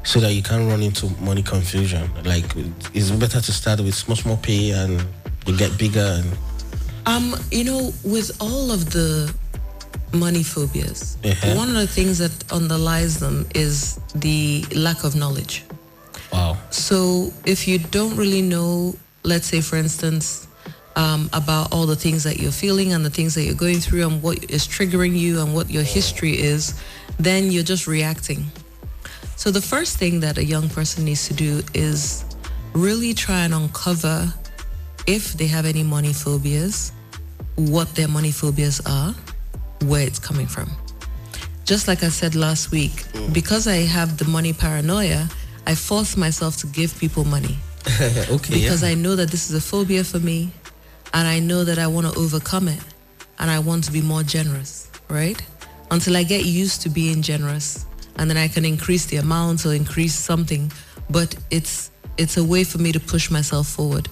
[0.03, 2.09] so that you can't run into money confusion?
[2.25, 2.45] Like,
[2.93, 5.03] is it better to start with small, small pay and
[5.47, 6.21] you get bigger?
[6.21, 6.37] And
[7.05, 9.33] Um, you know, with all of the
[10.13, 11.55] money phobias, Uh-huh.
[11.55, 15.63] one of the things that underlies them is the lack of knowledge.
[16.31, 20.47] Wow, So if you don't really know, let's say for instance,
[20.95, 24.05] um, about all the things that you're feeling and the things that you're going through
[24.07, 26.81] and what is triggering you and what your history is,
[27.17, 28.45] then you're just reacting.
[29.35, 32.25] So the first thing that a young person needs to do is
[32.73, 34.33] really try and uncover
[35.07, 36.91] if they have any money phobias,
[37.55, 39.15] what their money phobias are,
[39.85, 40.69] where it's coming from.
[41.65, 45.29] Just like I said last week, because I have the money paranoia,
[45.65, 47.57] I force myself to give people money
[48.01, 48.61] okay, yeah.
[48.61, 50.51] because I know that this is a phobia for me
[51.13, 52.81] and I know that I want to overcome it
[53.39, 55.41] and I want to be more generous, right?
[55.89, 57.85] Until I get used to being generous
[58.17, 60.71] and then I can increase the amount or increase something,
[61.09, 64.07] but it's it's a way for me to push myself forward.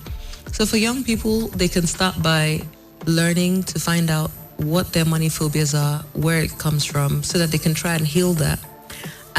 [0.52, 2.62] So for young people, they can start by
[3.06, 7.52] learning to find out what their money phobias are, where it comes from, so that
[7.52, 8.60] they can try and heal that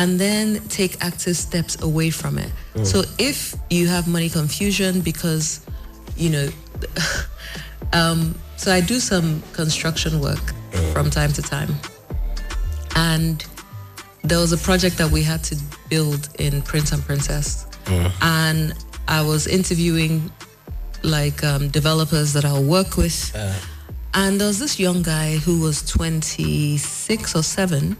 [0.00, 2.50] and then take active steps away from it.
[2.84, 5.60] So if you have money confusion because,
[6.16, 6.48] you know,
[7.92, 10.40] um, so I do some construction work
[10.94, 11.74] from time to time,
[12.96, 13.44] and
[14.22, 15.56] there was a project that we had to
[15.90, 17.66] build in Prince and Princess,
[18.22, 18.72] and
[19.06, 20.30] I was interviewing
[21.02, 23.34] like um, developers that I'll work with.
[24.14, 27.96] And there was this young guy who was 26 or 7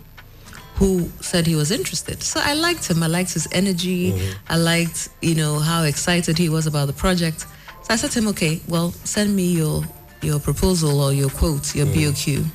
[0.81, 2.23] who said he was interested.
[2.23, 3.03] So I liked him.
[3.03, 4.13] I liked his energy.
[4.13, 4.53] Mm-hmm.
[4.53, 7.41] I liked, you know, how excited he was about the project.
[7.83, 9.85] So I said to him, okay, well, send me your
[10.23, 12.11] your proposal or your quote, your mm-hmm.
[12.11, 12.47] BOQ,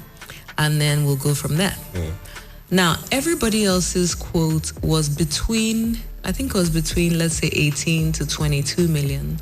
[0.57, 1.77] and then we'll go from there.
[1.93, 2.75] Mm-hmm.
[2.75, 8.25] Now, everybody else's quote was between, I think it was between, let's say, 18 to
[8.25, 9.37] 22 million.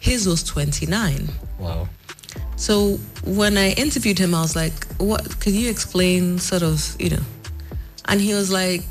[0.00, 1.28] His was 29.
[1.60, 1.88] wow.
[2.56, 5.22] So when I interviewed him, I was like, "What?
[5.40, 7.24] Could you explain, sort of, you know?"
[8.06, 8.84] And he was like,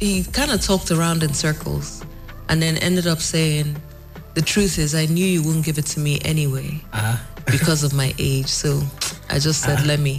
[0.00, 2.02] he kind of talked around in circles,
[2.48, 3.76] and then ended up saying,
[4.34, 7.92] "The truth is, I knew you wouldn't give it to me anyway Ah, because of
[7.92, 8.48] my age.
[8.48, 8.80] So
[9.30, 10.18] I just said, let me."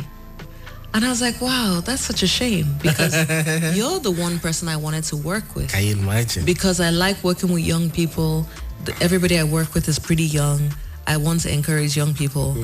[0.94, 3.14] And I was like, "Wow, that's such a shame because
[3.78, 6.46] you're the one person I wanted to work with." can you imagine?
[6.46, 8.48] because I like working with young people.
[9.02, 10.60] Everybody I work with is pretty young.
[11.08, 12.56] I want to encourage young people.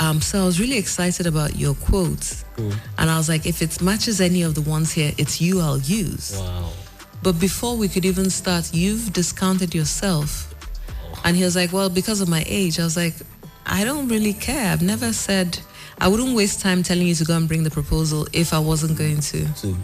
[0.00, 2.44] Um, so I was really excited about your quotes.
[2.98, 5.78] And I was like, if it matches any of the ones here, it's you I'll
[5.78, 6.36] use.
[6.36, 6.70] wow.
[7.22, 10.54] But before we could even start, you've discounted yourself.
[11.24, 12.78] And he was like, well, because of my age.
[12.78, 13.14] I was like,
[13.66, 14.72] I don't really care.
[14.72, 15.58] I've never said,
[16.00, 18.96] I wouldn't waste time telling you to go and bring the proposal if I wasn't
[18.96, 19.76] going to, So,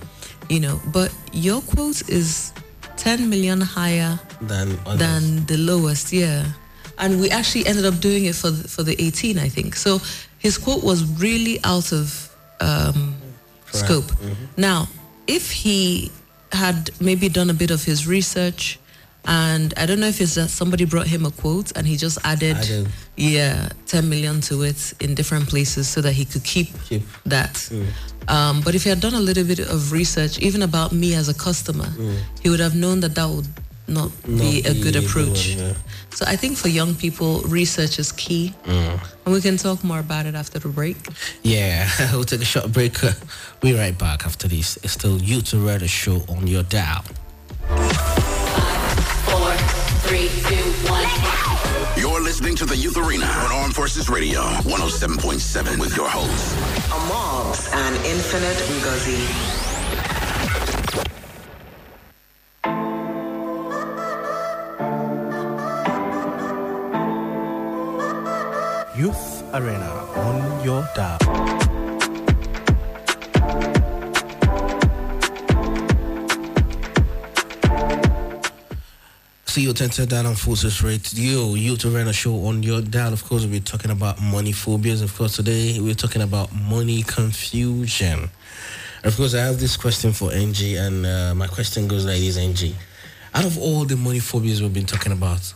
[0.48, 0.80] you know.
[0.86, 2.52] But your quote is
[2.96, 4.98] 10 million higher than others.
[5.00, 6.46] than the lowest, yeah.
[6.98, 9.74] And we actually ended up doing it for the, for the 18, I think.
[9.76, 10.00] So
[10.38, 12.30] his quote was really out of
[12.60, 13.14] um,
[13.72, 14.10] scope.
[14.56, 14.88] Now,
[15.26, 16.10] if he
[16.52, 18.78] had maybe done a bit of his research
[19.26, 22.18] And I don't know if it's that somebody brought him a quote and he just
[22.24, 22.58] added,
[23.16, 27.02] yeah, 10 million to it in different places so that he could keep, Keep.
[27.24, 27.56] that.
[28.28, 31.28] Um, but if he had done a little bit of research, even about me as
[31.30, 31.88] a customer,
[32.42, 33.48] he would have known that that would
[33.86, 35.50] not, be a good approach.
[35.56, 35.74] one, yeah.
[36.10, 38.54] So I think for young people, research is key.
[38.66, 39.00] And
[39.34, 40.96] we can talk more about it after the break.
[41.42, 43.02] Yeah, we'll take a short break.
[43.02, 43.12] Uh,
[43.62, 44.76] We're right back after this.
[44.78, 47.02] It's still Youth Arena show on your dial.
[49.28, 49.52] four,
[50.06, 51.08] three, two, one.
[51.96, 56.54] You're listening to the Youth Arena on Armed Forces Radio 107.7 with your hosts.
[56.90, 59.63] Amobs and Infinite Ngozi.
[69.54, 69.86] Arena
[70.16, 71.18] on your dial.
[79.46, 83.12] See you attention down on Forces Radio, Youth Arena show on your dial.
[83.12, 85.02] Of course, we're talking about money phobias.
[85.02, 88.28] Of course, today we're talking about money confusion.
[89.04, 92.36] Of course, I have this question for Angie, and uh, my question goes like this,
[92.36, 92.74] Angie.
[93.32, 95.54] Out of all the money phobias we've been talking about,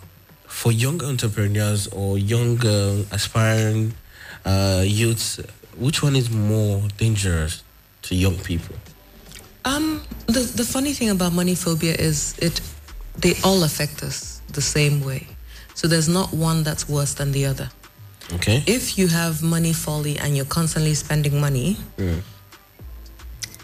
[0.58, 3.94] for young entrepreneurs or young uh, aspiring
[4.44, 5.38] uh, youths,
[5.76, 7.62] which one is more dangerous
[8.02, 8.74] to young people?
[9.64, 12.60] Um, the the funny thing about money phobia is it
[13.22, 15.28] they all affect us the same way.
[15.74, 17.70] So there's not one that's worse than the other.
[18.32, 18.64] Okay.
[18.66, 21.76] If you have money folly and you're constantly spending money,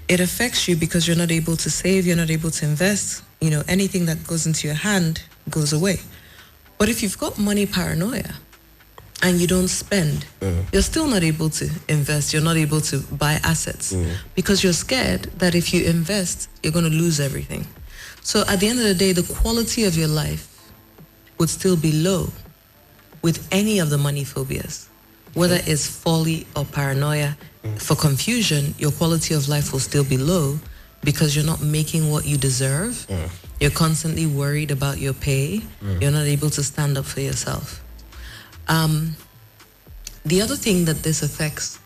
[0.06, 3.24] it affects you because you're not able to save, you're not able to invest.
[3.40, 5.98] You know, anything that goes into your hand goes away.
[6.78, 8.34] But if you've got money paranoia
[9.22, 10.64] and you don't spend, mm.
[10.72, 14.14] you're still not able to invest, you're not able to buy assets mm.
[14.34, 17.66] because you're scared that if you invest, you're going to lose everything.
[18.22, 20.48] So at the end of the day, the quality of your life
[21.38, 22.28] would still be low
[23.22, 24.88] with any of the money phobias,
[25.34, 25.68] whether mm.
[25.68, 27.36] it's folly or paranoia.
[27.78, 30.58] For confusion, your quality of life will still be low
[31.02, 33.06] because you're not making what you deserve.
[33.64, 35.62] You're constantly worried about your pay.
[35.98, 37.82] You're not able to stand up for yourself.
[38.68, 39.16] Um,
[40.26, 41.78] the other thing that this affects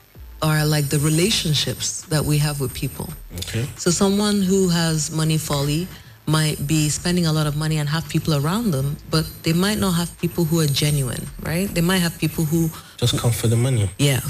[0.43, 3.09] are like the relationships that we have with people.
[3.47, 3.65] Okay.
[3.77, 5.87] So someone who has money folly
[6.27, 9.79] might be spending a lot of money and have people around them, but they might
[9.79, 11.69] not have people who are genuine, right?
[11.73, 13.89] They might have people who, Just come for the money.
[13.99, 14.21] yeah,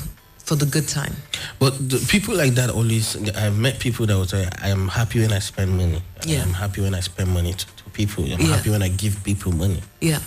[0.49, 1.15] for the good time.
[1.59, 5.21] But the people like that always, I've met people that would say, I am happy
[5.21, 6.03] when I spend money.
[6.25, 6.43] Yeah.
[6.43, 8.25] I'm happy when I spend money to, to people.
[8.25, 8.57] I'm Yeah.
[8.57, 9.83] happy when I give people money.
[10.01, 10.21] Yeah.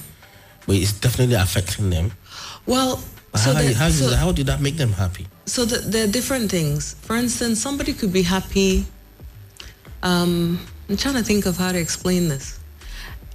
[0.68, 2.12] But it's definitely affecting them.
[2.68, 2.98] Well,
[3.36, 5.26] so, how, how, so, did, how did that make them happy?
[5.48, 6.94] so the, there are different things.
[7.02, 8.86] For instance, somebody could be happy.
[10.04, 12.60] Um, I'm trying to think of how to explain this.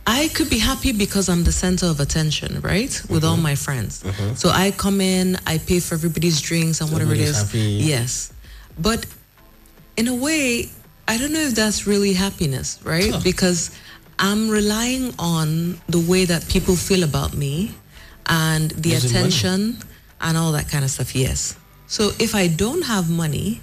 [0.07, 3.03] I could be happy because I'm the center of attention, right?
[3.11, 3.43] With all mm-hmm.
[3.43, 4.05] my friends.
[4.05, 4.35] Mm-hmm.
[4.35, 7.47] So I come in, I pay for everybody's drinks and whatever it Everybody's is.
[7.47, 7.89] happy.
[7.93, 8.33] Yes.
[8.79, 9.05] But
[9.97, 10.71] in a way,
[11.09, 13.11] I don't know if that's really happiness, right?
[13.11, 13.21] Huh.
[13.25, 13.77] Because
[14.19, 17.75] I'm relying on the way that people feel about me
[18.27, 19.27] and the Using money.
[19.27, 19.79] attention
[20.21, 21.15] and all that kind of stuff.
[21.17, 21.57] Yes.
[21.89, 23.61] So if I don't have money,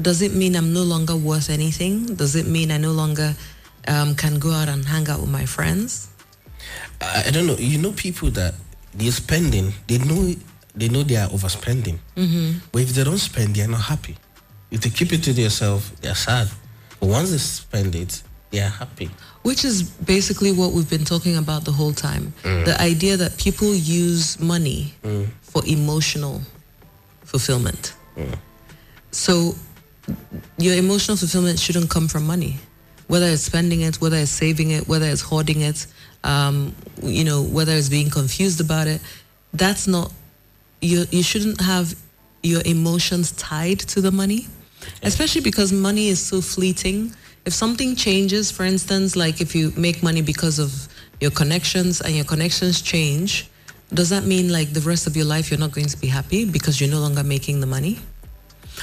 [0.00, 2.14] does it mean I'm no longer worth anything?
[2.14, 3.34] Does it mean I no longer
[3.88, 6.08] um, can go out and hang out with my friends?
[7.00, 7.56] I, I don't know.
[7.56, 8.54] You know people that
[8.94, 10.34] they're spending, they know
[10.74, 11.98] they know they are overspending.
[12.16, 12.58] Mm-hmm.
[12.72, 14.16] But if they don't spend, they're not happy.
[14.70, 16.48] If they keep it to themselves, they're sad.
[16.98, 19.10] But once they spend it, they are happy.
[19.42, 22.32] Which is basically what we've been talking about the whole time.
[22.42, 24.94] The idea that people use money
[25.42, 26.40] for emotional
[27.24, 27.94] fulfillment.
[29.10, 29.54] So
[30.58, 32.58] your emotional fulfillment shouldn't come from money,
[33.12, 35.86] whether it's spending it, whether it's saving it, whether it's hoarding it,
[36.24, 39.02] um, you know, whether it's being confused about it.
[39.52, 40.10] That's not
[40.80, 41.04] you.
[41.10, 41.94] You shouldn't have
[42.42, 44.46] your emotions tied to the money,
[45.02, 47.12] especially because money is so fleeting.
[47.44, 50.88] If something changes, for instance, like if you make money because of
[51.20, 53.46] your connections and your connections change,
[53.92, 56.46] does that mean like the rest of your life you're not going to be happy
[56.46, 57.98] because you're no longer making the money?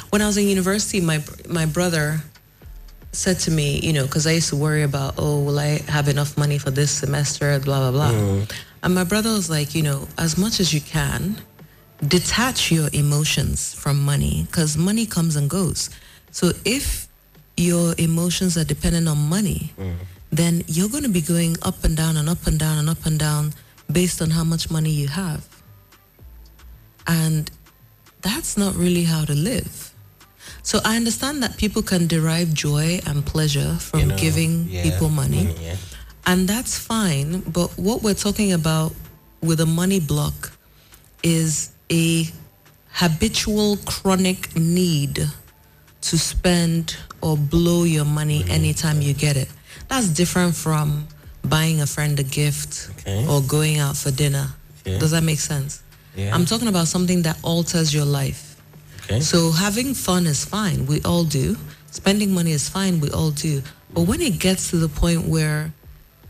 [0.10, 2.22] when I was in university, my my brother
[3.12, 6.08] said to me, you know, because I used to worry about, oh, will I have
[6.08, 8.12] enough money for this semester, blah blah blah.
[8.12, 8.52] Mm.
[8.84, 11.42] And my brother was like, you know, as much as you can,
[12.08, 15.90] detach your emotions from money because money comes and goes.
[16.32, 17.08] So if
[17.58, 19.96] your emotions are dependent on money, mm.
[20.32, 23.06] then you're going to be going up and down and up and down and up
[23.06, 23.54] and down
[23.92, 25.46] based on how much money you have.
[27.06, 27.52] And
[28.22, 29.89] that's not really how to live.
[30.70, 34.84] So I understand that people can derive joy and pleasure from You know, giving yeah,
[34.84, 35.56] people money.
[35.60, 35.78] yeah.
[36.28, 38.94] And that's fine, but what we're talking about
[39.42, 40.52] with a money block
[41.24, 42.28] is a
[42.92, 45.26] habitual chronic need
[46.02, 48.52] to spend or blow your money mm-hmm.
[48.52, 49.50] anytime you get it.
[49.88, 51.08] That's different from
[51.44, 53.26] buying a friend a gift Okay.
[53.28, 54.50] or going out for dinner.
[54.82, 55.00] Okay.
[55.00, 55.82] Does that make sense?
[56.16, 56.36] Yeah.
[56.36, 58.49] I'm talking about something that alters your life.
[59.10, 59.22] Okay.
[59.22, 60.86] So having fun is fine.
[60.86, 61.58] We all do.
[61.92, 63.00] Spending money is fine.
[63.00, 63.64] We all do.
[63.94, 65.74] But when it gets to the point where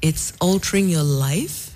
[0.01, 1.75] it's altering your life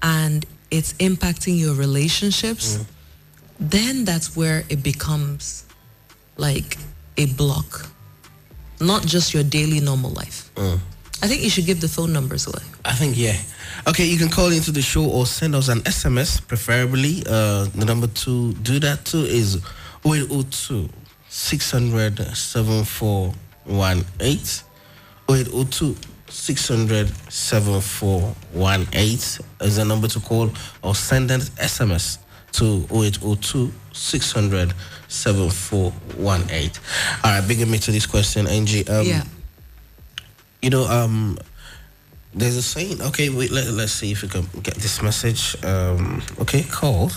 [0.00, 2.78] and it's impacting your relationships,
[3.58, 5.64] then that's where it becomes
[6.36, 6.76] like
[7.16, 7.90] a block,
[8.80, 10.48] not just your daily normal life.
[11.20, 12.62] I think you should give the phone numbers away.
[12.84, 13.36] I think yeah.
[13.88, 17.24] Okay, you can call into the show or send us an SMS, preferably.
[17.26, 19.60] Uh, the number to do that to is
[20.04, 20.88] 0802
[21.28, 24.64] 600 7418.
[25.30, 25.96] 0802
[26.30, 29.12] 600 7418
[29.60, 30.50] is the number to call
[30.82, 32.18] or send an SMS
[32.52, 34.72] to 0802 600
[35.08, 36.70] 7418.
[37.24, 38.86] All right, bringing me to this question, Angie.
[38.88, 39.24] Um, yeah.
[40.62, 41.38] you know, um,
[42.34, 43.00] there's a saying.
[43.02, 43.50] Okay, wait.
[43.50, 45.56] Let, let's see if we can get this message.
[45.64, 47.10] Um, okay, call.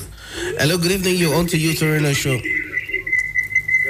[0.58, 1.16] Hello, good evening.
[1.18, 2.40] You're on to Youth Arena show.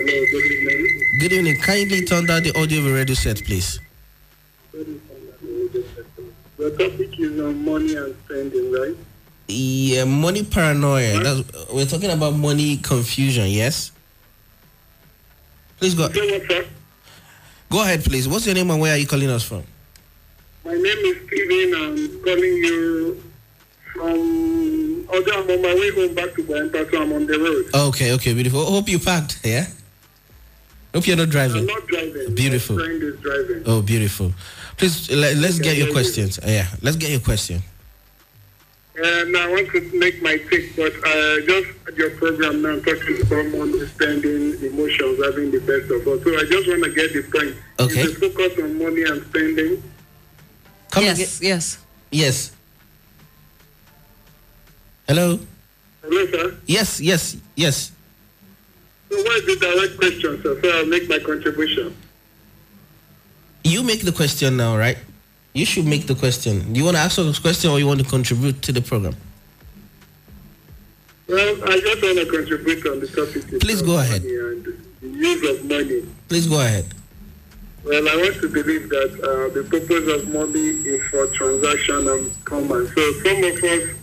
[0.01, 1.19] Hello, good evening.
[1.19, 1.57] Good evening.
[1.57, 3.79] Kindly turn down the audio of the radio set, please.
[4.73, 8.95] The topic is on money and spending, right?
[9.47, 11.21] Yeah, money paranoia.
[11.21, 13.45] That's, we're talking about money confusion.
[13.49, 13.91] Yes.
[15.77, 16.05] Please go.
[16.05, 16.13] Up?
[17.69, 18.27] Go ahead, please.
[18.27, 19.63] What's your name and where are you calling us from?
[20.65, 21.75] My name is Steven.
[21.75, 23.23] I'm calling you
[23.93, 25.07] from.
[25.13, 27.87] Although I'm on my way home back to Guanta, so I'm on the road.
[27.89, 28.65] Okay, okay, beautiful.
[28.65, 29.41] Hope you packed.
[29.43, 29.67] Yeah.
[30.93, 31.61] Hope you're not driving.
[31.61, 32.13] I'm driving.
[32.13, 32.35] not driving.
[32.35, 32.75] Beautiful.
[32.75, 33.63] My friend is driving.
[33.65, 34.33] Oh, beautiful.
[34.77, 36.39] Please let, let's get your questions.
[36.39, 37.61] Uh, yeah, let's get your question.
[38.95, 43.21] And I want to make my take, but uh, just at your program now, talking
[43.21, 46.23] about money, spending, emotions, having the best of us.
[46.23, 47.55] So I just want to get the point.
[47.79, 48.01] Okay.
[48.01, 49.81] Is the focus on money and spending?
[50.91, 51.49] Come yes, again.
[51.49, 51.77] yes.
[52.11, 52.51] Yes.
[55.07, 55.39] Hello.
[56.03, 56.57] Hello, sir.
[56.65, 57.91] Yes, yes, yes.
[59.12, 60.62] So what is the direct question, sir?
[60.62, 61.93] So I'll make my contribution.
[63.66, 64.97] You make the question now, right?
[65.53, 66.72] You should make the question.
[66.72, 68.82] Do you want to ask us a question or you want to contribute to the
[68.82, 69.16] program?
[71.28, 73.59] Well, I just want to contribute on the topic.
[73.59, 74.24] Please go ahead.
[74.24, 74.66] money And
[75.01, 76.05] the use of money.
[76.30, 76.86] Please go ahead.
[77.84, 82.45] Well, I want to believe that uh, the purpose of money is for transaction and
[82.45, 82.93] commerce.
[82.95, 84.00] So some of us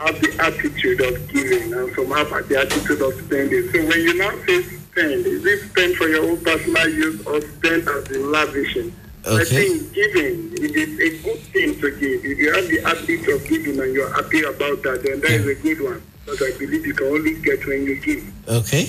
[0.00, 3.68] have the attitude of giving and some have the attitude of spending.
[3.70, 7.40] So when you now say spend, is it spend for your own personal use or
[7.42, 8.92] spend as in lavishing?
[9.26, 9.44] I Okay.
[9.44, 12.24] think giving it is a good thing to give.
[12.24, 15.46] If you have the habit of giving and you're happy about that, then that is
[15.46, 16.02] a good one.
[16.24, 18.88] But I believe you can only get when you give Okay.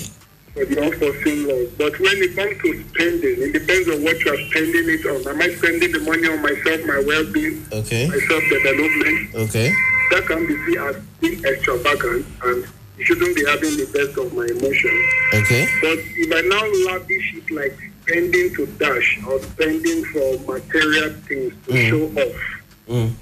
[0.54, 1.68] for the unforeseen loss.
[1.76, 5.20] But when it comes to spending, it depends on what you are spending it on.
[5.28, 8.08] Am I spending the money on myself, my well-being, Okay.
[8.08, 9.34] my self-development?
[9.34, 9.70] Okay.
[10.12, 12.66] That can be seen as being extravagant and
[12.98, 15.04] you shouldn't be having the best of my emotions.
[15.32, 15.64] Okay.
[15.80, 21.54] But if I now lavish it like spending to dash or spending for material things
[21.66, 22.58] to show off,
[22.88, 23.12] Mm.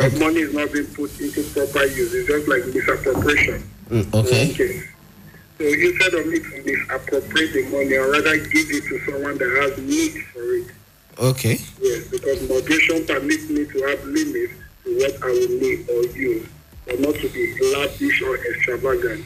[0.00, 2.14] uh, money is not being put into proper use.
[2.14, 3.62] It's just like misappropriation.
[3.90, 4.50] Mm, okay.
[4.50, 4.82] Okay.
[5.58, 9.50] So instead of me to misappropriate the money, I'd rather give it to someone that
[9.62, 10.66] has need for it.
[11.18, 11.58] Okay.
[11.82, 14.54] Yes, because moderation permits me to have limits
[14.84, 16.46] to what I will need or use,
[16.86, 19.24] but not to be lavish or extravagant.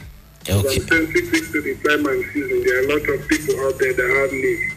[0.48, 0.56] Okay.
[0.56, 2.64] I'm sensitive to the time and season.
[2.64, 4.74] There are a lot of people out there that have needs.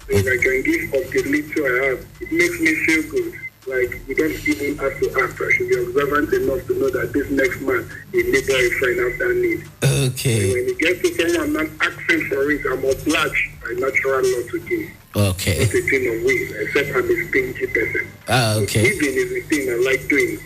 [0.00, 3.34] So if I can give of the little I have, it makes me feel good.
[3.66, 5.42] Like you don't even have to ask.
[5.42, 8.98] I should be observant enough to know that this next man is neighbor a friend
[9.00, 9.60] of that need.
[9.82, 10.52] Okay.
[10.54, 14.58] When you get to someone not asking for it, I'm obliged by natural law to
[14.64, 14.90] give.
[15.16, 15.58] Okay.
[15.64, 18.06] Not a thing of will, except I'm a stingy person.
[18.28, 18.82] Ah, okay.
[18.82, 20.38] Giving is the thing I like doing.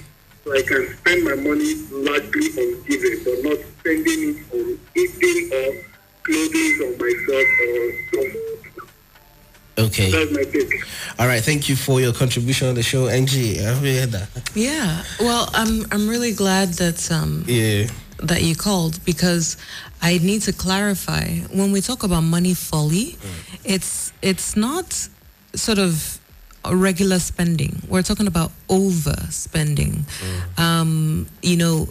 [0.45, 5.51] So I can spend my money largely on giving, but not spending it on eating
[5.53, 5.69] or
[6.23, 7.83] clothing on myself or
[8.15, 9.87] some.
[9.87, 10.11] Okay.
[10.11, 10.73] That's my take.
[11.19, 11.43] All right.
[11.43, 13.57] Thank you for your contribution on the show, Angie.
[13.59, 14.29] Have you heard that?
[14.55, 15.03] Yeah.
[15.19, 17.87] Well, I'm I'm really glad that um Yeah.
[18.23, 19.57] that you called because
[20.03, 23.17] I need to clarify when we talk about money folly,
[23.65, 25.09] it's it's not
[25.55, 26.19] sort of
[26.71, 27.83] regular spending.
[27.89, 30.05] We're talking about overspending.
[30.05, 30.59] Mm.
[30.59, 31.89] Um, you know,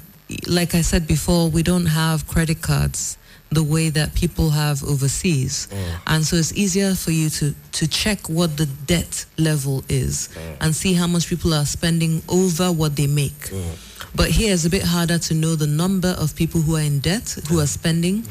[0.48, 3.18] like I said before, we don't have credit cards
[3.52, 5.68] the way that people have overseas.
[5.72, 6.02] Mm.
[6.06, 10.58] And so it's easier for you to, to check what the debt level is mm.
[10.62, 13.52] and see how much people are spending over what they make.
[14.16, 17.00] But here it's a bit harder to know the number of people who are in
[17.00, 18.24] debt, who are spending.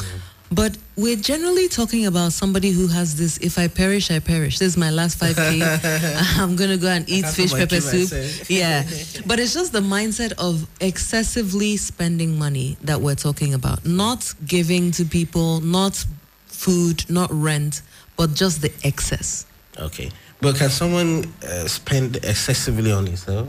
[0.50, 4.58] But we're generally talking about somebody who has this, if I perish, I perish.
[4.58, 6.38] This is my last 5K.
[6.40, 8.48] I'm going to go and eat fish pepper soup.
[8.48, 8.84] Yeah.
[9.26, 13.84] But it's just the mindset of excessively spending money that we're talking about.
[13.84, 16.04] Not giving to people, not
[16.46, 17.82] food, not rent,
[18.16, 19.44] but just the excess.
[19.78, 20.10] Okay.
[20.40, 23.48] But can someone uh, spend excessively on himself?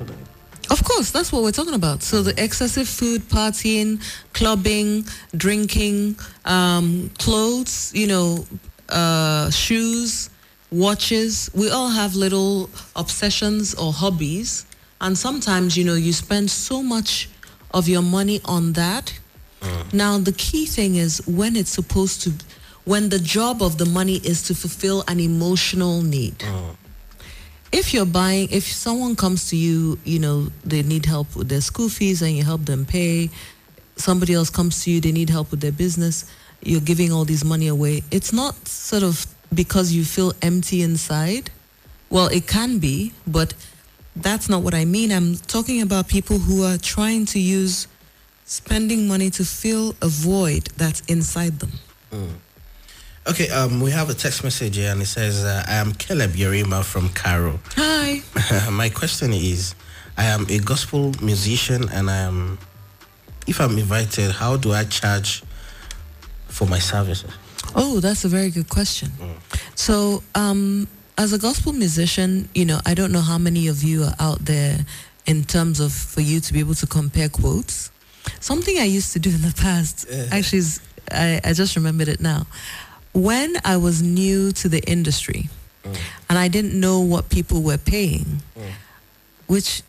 [0.69, 2.03] Of course, that's what we're talking about.
[2.03, 4.01] So the excessive food, partying,
[4.33, 5.05] clubbing,
[5.35, 8.45] drinking, um, clothes, you know,
[8.89, 10.29] uh, shoes,
[10.71, 11.49] watches.
[11.55, 14.65] We all have little obsessions or hobbies,
[15.01, 17.29] and sometimes you know you spend so much
[17.73, 19.13] of your money on that.
[19.91, 22.31] Now the key thing is when it's supposed to,
[22.85, 26.43] when the job of the money is to fulfill an emotional need
[27.71, 31.61] if you're buying if someone comes to you you know they need help with their
[31.61, 33.29] school fees and you help them pay
[33.95, 36.25] somebody else comes to you they need help with their business
[36.61, 41.49] you're giving all this money away it's not sort of because you feel empty inside.
[42.09, 43.53] Well it can be but
[44.15, 45.11] that's not what i mean.
[45.11, 47.87] I'm talking about people who are trying to use
[48.45, 51.71] spending money to fill a void that's inside them
[52.11, 52.29] mm.
[53.27, 56.31] Okay, um, we have a text message here and it says, uh, I am Caleb
[56.31, 57.59] Yerima from Karu.
[57.75, 58.21] hi
[58.71, 59.75] My question is,
[60.17, 62.57] I am a gospel musician and I am,
[63.45, 65.43] if I'm invited, how do I charge
[66.47, 67.31] for my services?
[67.75, 69.11] Oh, that's a very good question.
[69.75, 74.03] So, um, as a gospel musician, you know, I don't know how many of you
[74.05, 74.85] are out there
[75.27, 77.91] in terms of for you to be able to compare quotes.
[78.39, 80.79] Something I used to do in the past, actually, is,
[81.11, 82.47] I, I just remembered it now.
[83.13, 85.49] When I was new to the industry
[85.83, 85.97] mm.
[86.29, 88.71] and I didn't know what people were paying, mm.
[89.47, 89.81] which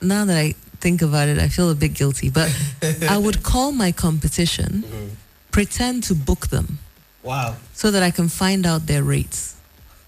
[0.00, 2.54] now that I think about it, I feel a bit guilty, but
[3.08, 5.06] I would call my competition, mm-hmm.
[5.50, 6.78] pretend to book them.
[7.26, 7.56] Wow.
[7.72, 9.56] so that I can find out their rates.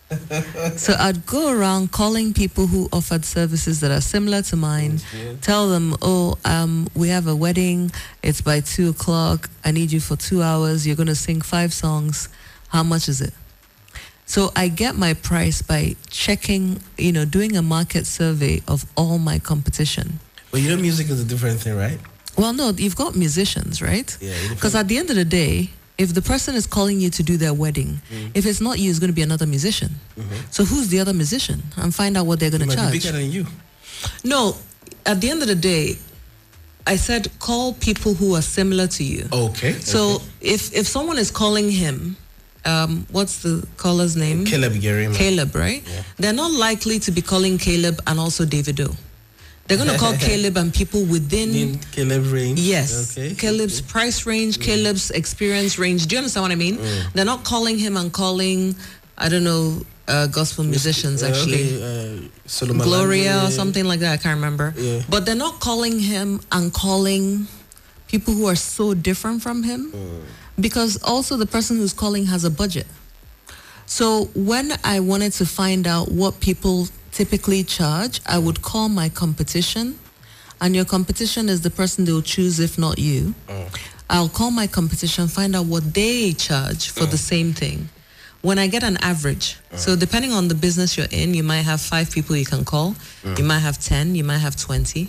[0.77, 5.01] so I'd go around calling people who offered services that are similar to mine,
[5.43, 7.91] tell them, oh, um, we have a wedding,
[8.23, 11.75] it's by two o'clock, I need you for two hours, you're going to sing five
[11.75, 12.29] songs,
[12.69, 13.33] how much is it?
[14.27, 19.19] So I get my price by checking, you know, doing a market survey of all
[19.19, 20.21] my competition.
[20.51, 21.99] But you know, music is a different thing, right?
[22.37, 24.17] Well, no, you've got musicians, right?
[24.21, 27.23] Yeah, Because at the end of the day, if the person is calling you to
[27.23, 28.31] do their wedding, Mm.
[28.35, 29.99] if it's not you, it's going to be another musician.
[30.51, 31.63] So who's the other musician?
[31.77, 33.47] And find out what they're going to might be bigger than you.
[34.25, 34.57] No,
[35.07, 35.97] at the end of the day,
[36.87, 39.27] I said call people who are similar to you.
[39.33, 39.73] Okay.
[39.81, 42.17] So if if someone is calling him,
[42.65, 44.45] um, what's the caller's name?
[44.45, 45.15] Caleb Yerima.
[45.15, 45.83] Caleb, right?
[46.17, 48.95] They're not likely to be calling Caleb and also Davido.
[49.67, 52.59] They're going to call Caleb and people within In Caleb range.
[52.61, 53.17] Yes.
[53.17, 53.35] Okay.
[53.35, 56.07] Caleb's price range, Caleb's experience range.
[56.07, 56.79] Do you understand what I mean?
[57.15, 58.75] They're not calling him and calling,
[59.19, 61.77] I don't know, uh, gospel musicians Uh, actually.
[61.77, 62.31] Okay,
[62.71, 64.13] uh, Gloria or something like that.
[64.15, 64.73] I can't remember.
[64.77, 65.03] Yeah.
[65.09, 67.47] But they're not calling him and calling
[68.09, 69.93] people who are so different from him
[70.61, 72.87] because also the person who's calling has a budget.
[73.87, 79.09] So when I wanted to find out what people typically charge, I would call my
[79.09, 79.99] competition,
[80.61, 83.35] and your competition is the person they'll choose if not you.
[83.49, 83.69] Oh.
[84.11, 87.33] I'll call my competition, find out what they charge for the oh.
[87.33, 87.89] same thing.
[88.43, 89.77] When I get an average, oh.
[89.77, 92.95] so depending on the business you're in, you might have five people you can call,
[93.37, 95.09] you might have 10, you might have 20.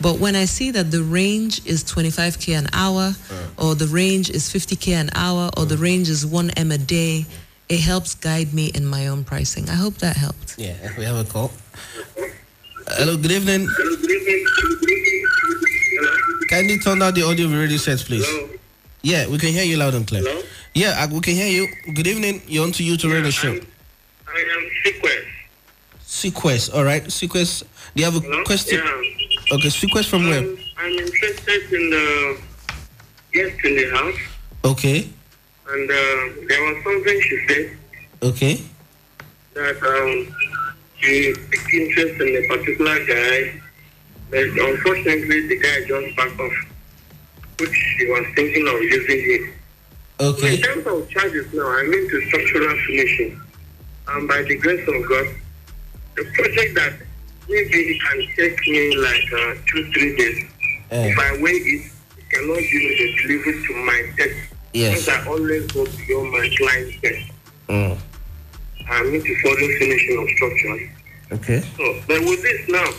[0.00, 3.14] But when I see that the range is 25K an hour,
[3.56, 7.26] or the range is 50K an hour, or the range is 1M a day,
[7.68, 9.68] it helps guide me in my own pricing.
[9.70, 10.56] I hope that helped.
[10.58, 11.52] Yeah, we have a call.
[12.88, 13.68] Hello, good evening.
[16.48, 18.26] Kindly turn down the audio of the radio sets, please.
[18.26, 18.48] Hello.
[19.02, 20.22] Yeah, we can hear you loud and clear.
[20.22, 20.42] Hello?
[20.74, 21.68] Yeah, uh, we can hear you.
[21.94, 22.42] Good evening.
[22.46, 23.52] You're on to Youth Arena show.
[23.52, 23.66] I'm-
[24.26, 25.24] I am Sequest.
[26.06, 27.04] Sequest, all right.
[27.04, 27.62] Sequest,
[27.94, 28.44] do you have a Hello?
[28.44, 28.78] question?
[28.84, 29.23] Yeah.
[29.52, 30.38] Okay, Sequest from where?
[30.38, 32.40] Um, I'm interested in the
[33.32, 34.20] guest in the house,
[34.64, 35.08] Okay,
[35.68, 37.76] and uh, there was something she said
[38.22, 38.60] okay.
[39.52, 40.34] that um,
[40.98, 43.60] she took interest in a particular guy,
[44.30, 46.52] but unfortunately the guy just backed off,
[47.60, 49.52] which she was thinking of using him.
[50.20, 50.54] Okay.
[50.54, 53.40] In terms of charges now, I mean to structural finishing.
[54.08, 55.26] And by the grace of God,
[56.14, 56.92] the project that
[57.48, 60.44] maybe it can take me like uh, two, three days.
[60.90, 61.10] Eh.
[61.12, 65.04] If I wait it, it cannot give me the delivery to my test Yes.
[65.06, 67.30] Because I always go beyond my client's best.
[67.68, 67.98] Mm.
[68.90, 70.90] I need to follow finishing instructions.
[71.30, 71.60] Okay.
[71.76, 72.90] So, but with this now,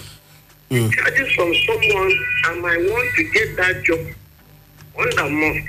[0.72, 0.92] Mm.
[0.92, 2.12] charges from someone
[2.66, 4.00] I want to get that job
[4.98, 5.68] under must.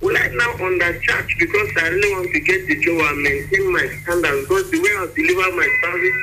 [0.00, 3.86] Will I now undercharge because I really want to get the job and maintain my
[4.02, 6.16] standards because the way I deliver my service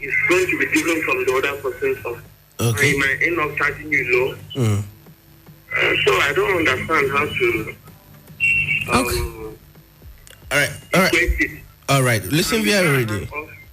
[0.00, 2.22] is going to be different from the other person's one.
[2.60, 2.94] Okay.
[2.94, 4.62] I might end up charging you low.
[4.62, 4.78] Mm.
[4.80, 7.74] Uh, so I don't understand how to
[8.92, 9.56] um,
[10.50, 10.70] All right.
[10.94, 11.60] All right.
[11.88, 12.22] All right.
[12.24, 13.28] Listen we are ready.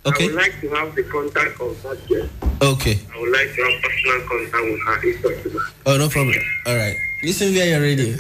[0.05, 0.23] Okay.
[0.23, 2.29] I would like to have the contact of that girl.
[2.61, 2.99] Okay.
[3.13, 5.61] I would like to have personal contact with her if possible.
[5.85, 6.35] Oh, no problem.
[6.65, 6.95] All right.
[7.23, 8.15] Listen via your radio.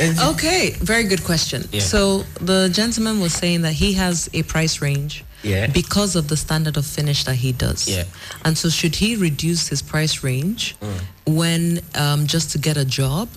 [0.00, 1.68] And- Okay, very good question.
[1.72, 1.80] Yeah.
[1.80, 5.66] So the gentleman was saying that he has a price range Yeah.
[5.68, 7.88] because of the standard of finish that he does.
[7.88, 8.04] Yeah.
[8.44, 11.00] And so should he reduce his price range Mm.
[11.40, 13.28] when um, just to get a job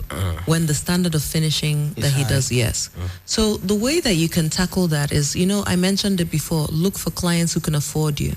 [0.45, 2.29] when the standard of finishing that he high.
[2.29, 2.29] Mm.
[2.29, 2.89] does, yes.
[3.25, 6.65] So the way that you can tackle that is, you know, I mentioned it before,
[6.71, 8.33] look for clients who can afford you.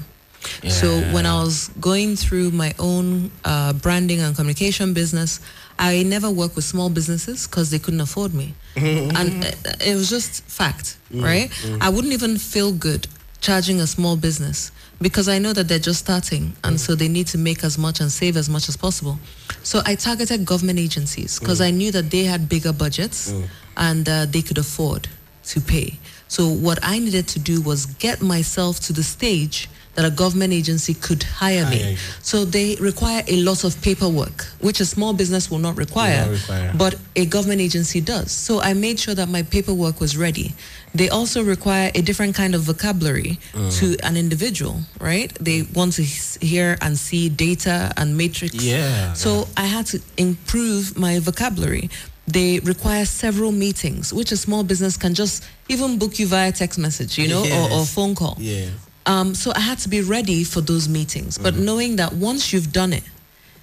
[0.68, 5.40] So when I was going through my own uh, branding and communication business,
[5.78, 9.50] I never worked with small businesses because they couldn't afford me, and uh,
[9.84, 11.50] it was just fact, right?
[11.80, 13.08] I wouldn't even feel good
[13.46, 17.28] charging a small business because I know that they're just starting, and so they need
[17.28, 19.18] to make as much and save as much as possible.
[19.62, 23.32] So I targeted government agencies because I knew that they had bigger budgets
[23.76, 25.06] and uh, they could afford
[25.52, 25.98] to pay.
[26.28, 30.52] So what I needed to do was get myself to the stage that a government
[30.52, 31.96] agency could hire me.
[32.22, 36.30] So they require a lot of paperwork, which a small business will not require, not
[36.32, 36.72] require.
[36.76, 38.30] but a government agency does.
[38.30, 40.54] So I made sure that my paperwork was ready.
[40.94, 43.70] They also require a different kind of vocabulary Mm.
[43.80, 45.32] to an individual, right?
[45.40, 48.54] They want to hear and see data and matrix.
[48.54, 51.88] Yeah, So I had to improve my vocabulary.
[52.28, 56.78] They require several meetings, which a small business can just even book you via text
[56.78, 58.36] message, you know, or, or phone call.
[58.40, 58.66] Yeah.
[59.06, 61.64] Um, so I had to be ready for those meetings, but Mm-hmm.
[61.64, 63.04] knowing that once you've done it,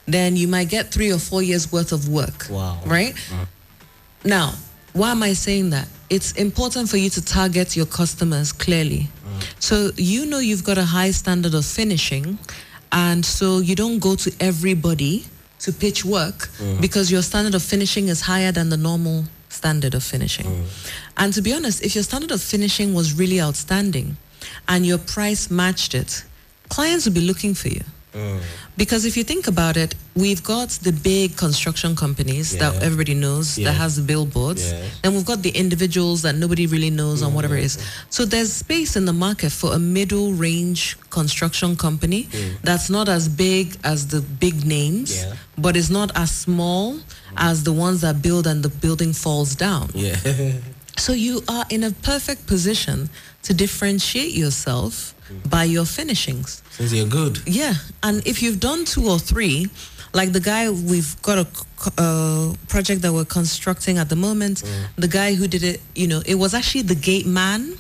[0.08, 2.48] then you might get three or four years worth of work.
[2.50, 2.80] Wow.
[2.86, 3.14] Right?
[4.24, 4.54] Now,
[4.94, 5.88] why am I saying that?
[6.10, 9.08] It's important for you to target your customers clearly.
[9.60, 12.38] So you know you've got a high standard of finishing,
[12.92, 15.26] and so you don't go to everybody
[15.60, 20.04] to pitch work because your standard of finishing is higher than the normal standard of
[20.04, 20.66] finishing.
[21.18, 24.16] And to be honest, if your standard of finishing was really outstanding
[24.68, 26.24] and your price matched it,
[26.70, 27.84] clients will be looking for you.
[28.14, 28.42] Mm.
[28.78, 33.58] Because if you think about it, we've got the big construction companies that everybody knows
[33.58, 33.66] Yeah.
[33.72, 34.62] that has the billboards.
[34.64, 34.92] Yes.
[35.02, 37.78] Then we've got the individuals that nobody really knows on whatever it is.
[37.78, 37.82] Mm.
[38.12, 42.62] So there's space in the market for a middle range construction company mm.
[42.62, 45.34] that's not as big as the big names, Yeah.
[45.58, 47.00] but is not as small
[47.38, 49.90] as the ones that build and the building falls down.
[49.96, 50.18] Yeah.
[50.96, 53.10] So you are in a perfect position
[53.44, 55.14] to differentiate yourself
[55.50, 56.62] by your finishings.
[56.72, 57.40] Since you're good.
[57.46, 59.68] Yeah, and if you've done two or three,
[60.14, 61.48] like the guy we've got a
[61.98, 64.64] uh, project that we're constructing at the moment,
[64.96, 67.78] the guy who did it, you know, it was actually the gate man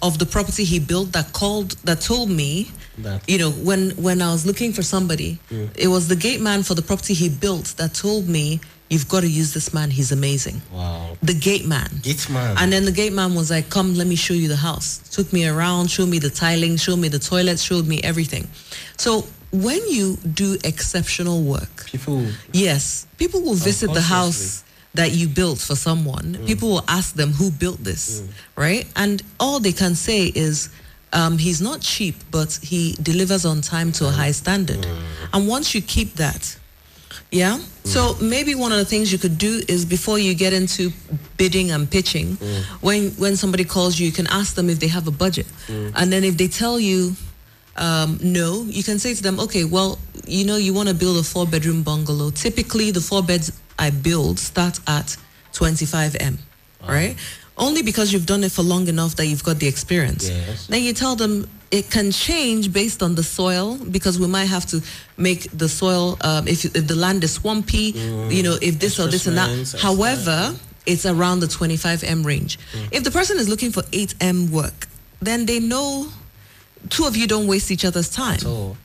[0.00, 4.20] of the property he built that called that told me That- you know when when
[4.20, 5.38] I was looking for somebody,
[5.84, 8.60] it was the gate man for the property he built that told me
[8.92, 9.90] you've got to use this man.
[9.90, 10.60] He's amazing.
[10.70, 11.16] Wow.
[11.22, 11.88] The gate man.
[12.02, 12.56] Gate man.
[12.58, 15.32] And then the gate man was like, "Come, let me show you the house." Took
[15.32, 18.46] me around, showed me the tiling, showed me the toilets, showed me everything.
[18.98, 22.26] So when you do exceptional work, People.
[22.52, 24.62] yes, people will visit the house
[24.94, 26.36] that you built for someone.
[26.36, 26.46] Mm.
[26.46, 28.28] People will ask them who built this, mm.
[28.56, 28.86] right?
[28.94, 30.68] And all they can say is.
[31.14, 34.14] Um, he's not cheap, but he delivers on time to a mm.
[34.14, 34.86] high standard.
[35.34, 36.56] And once you keep that,
[37.30, 37.58] yeah.
[37.84, 40.90] So maybe one of the things you could do is before you get into
[41.36, 42.36] bidding and pitching,
[42.80, 46.12] when when somebody calls you, you can ask them if they have a budget, and
[46.12, 47.16] then if they tell you
[47.76, 51.16] um, no, you can say to them, okay, well, you know, you want to build
[51.18, 52.30] a four bedroom bungalow.
[52.30, 55.16] Typically, the four beds I build start at
[55.52, 56.38] 25 m,
[56.86, 57.16] right?
[57.56, 60.28] Only because you've done it for long enough that you've got the experience.
[60.28, 60.66] Yes.
[60.66, 64.66] Then you tell them it can change based on the soil because we might have
[64.66, 64.80] to
[65.16, 68.44] make the soil um, if if the land is swampy, you mm.
[68.44, 69.80] know, if this or this and that.
[69.80, 70.54] However,
[70.84, 72.58] it's around the 25 m range.
[72.72, 72.88] Mm.
[72.92, 74.86] If the person is looking for 8 m work,
[75.20, 76.08] then they know
[76.90, 78.38] two of you don't waste each other's time.
[78.38, 78.76] So,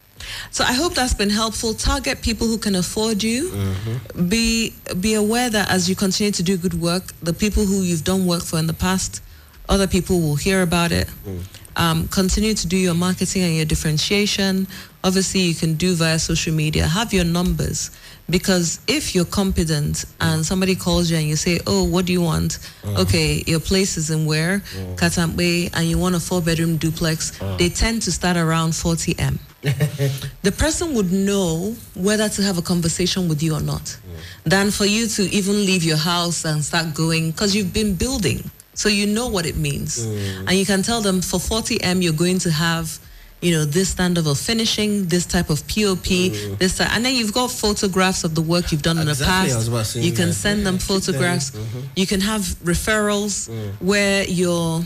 [0.52, 1.74] So I hope that's been helpful.
[1.74, 3.50] Target people who can afford you.
[3.50, 4.30] Mm-hmm.
[4.30, 8.06] Be be aware that as you continue to do good work, the people who you've
[8.06, 9.22] done work for in the past,
[9.68, 11.08] other people will hear about it.
[11.26, 11.44] Mm.
[11.78, 14.68] Um, continue to do your marketing and your differentiation.
[15.04, 16.88] Obviously, you can do via social media.
[16.88, 17.92] Have your numbers
[18.30, 22.22] because if you're competent and somebody calls you and you say, "Oh, what do you
[22.22, 23.04] want?" Uh-huh.
[23.04, 24.96] Okay, your place is in where uh-huh.
[24.96, 27.40] Katampe, and you want a four-bedroom duplex.
[27.40, 27.56] Uh-huh.
[27.58, 29.40] They tend to start around 40 m.
[29.62, 33.98] the person would know whether to have a conversation with you or not
[34.46, 38.50] than for you to even leave your house and start going because you've been building
[38.78, 40.06] so you know what it means.
[40.06, 40.48] Mm.
[40.48, 43.00] And you can tell them for 40m you're going to have
[43.42, 46.58] you know this standard of finishing this type of pop mm.
[46.58, 49.56] this type, and then you've got photographs of the work you've done in the past.
[49.56, 50.34] was about to say you can that.
[50.34, 51.52] send them photographs.
[51.52, 51.80] Mm-hmm.
[51.96, 53.74] you can have referrals mm.
[53.80, 54.82] where your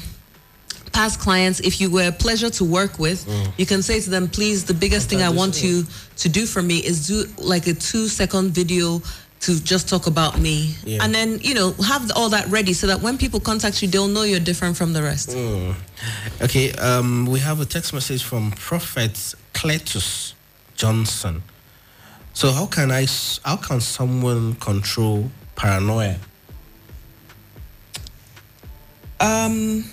[0.92, 3.26] past clients, if you were a pleasure to work with,
[3.58, 5.86] you can say to them, please, the biggest thing I want you.
[6.18, 9.02] to do for me is do like a two second video
[9.42, 10.76] to just talk about me.
[10.84, 11.04] Yeah.
[11.04, 14.08] And then, you know, have all that ready so that when people contact you, they'll
[14.08, 15.36] know you're different from the rest.
[16.42, 19.14] Okay, um, we have a text message from Prophet
[19.54, 20.34] Cletus
[20.76, 21.44] Johnson.
[22.34, 23.06] So how can i
[23.44, 26.18] How can someone control paranoia?
[29.20, 29.86] Um,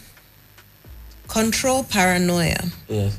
[1.27, 2.65] control paranoia.
[2.89, 3.19] Yes.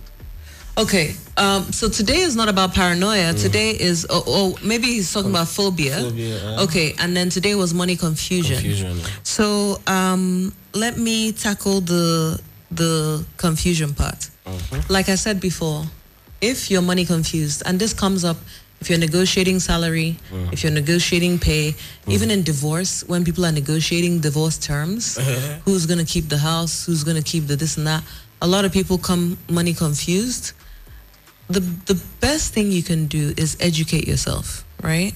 [0.80, 3.34] Okay, um, so today is not about paranoia.
[3.34, 3.42] Mm.
[3.42, 5.98] Today is, oh, oh, maybe he's talking about phobia.
[6.00, 8.56] phobia, okay, and then today was money confusion.
[8.56, 8.98] Confusion.
[9.24, 12.40] So um, let me tackle the
[12.72, 14.30] the confusion part.
[14.46, 14.94] Mm-hmm.
[14.94, 15.84] Like I said before,
[16.40, 18.38] if you're money confused, and this comes up
[18.80, 20.54] if you're negotiating salary, mm.
[20.54, 22.14] if you're negotiating pay, mm.
[22.14, 25.60] even in divorce, when people are negotiating divorce terms, uh-huh.
[25.66, 28.02] who's gonna keep the house, who's gonna keep the this and that,
[28.42, 30.54] a lot of people come money confused.
[31.50, 35.14] The the best thing you can do is educate yourself, right?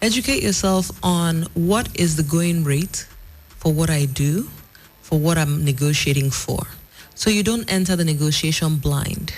[0.00, 3.06] Educate yourself on what is the going rate
[3.48, 4.48] for what I do,
[5.02, 6.66] for what I'm negotiating for.
[7.14, 9.32] So you don't enter the negotiation blind.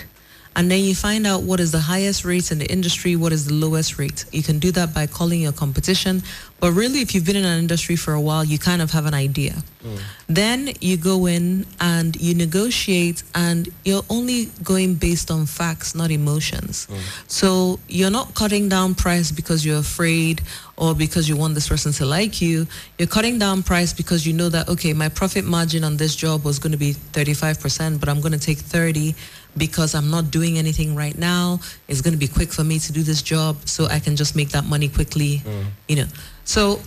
[0.55, 3.45] And then you find out what is the highest rate in the industry, what is
[3.45, 4.23] the lowest rate.
[4.31, 6.23] You can do that by calling your competition.
[6.61, 9.05] But really, if you've been in an industry for a while, you kind of have
[9.05, 9.55] an idea.
[9.83, 9.99] Mm.
[10.27, 16.09] Then you go in and you negotiate, and you're only going based on facts, not
[16.09, 16.87] emotions.
[16.89, 16.99] Mm.
[17.27, 20.41] So you're not cutting down price because you're afraid
[20.77, 22.65] or because you want this person to like you.
[22.97, 26.45] You're cutting down price because you know that, okay, my profit margin on this job
[26.45, 29.13] was going to be 35%, but I'm going to take 30
[29.57, 31.59] because I'm not doing anything right now.
[31.87, 34.35] It's going to be quick for me to do this job so I can just
[34.35, 35.41] make that money quickly,
[35.87, 36.07] you know.
[36.43, 36.79] So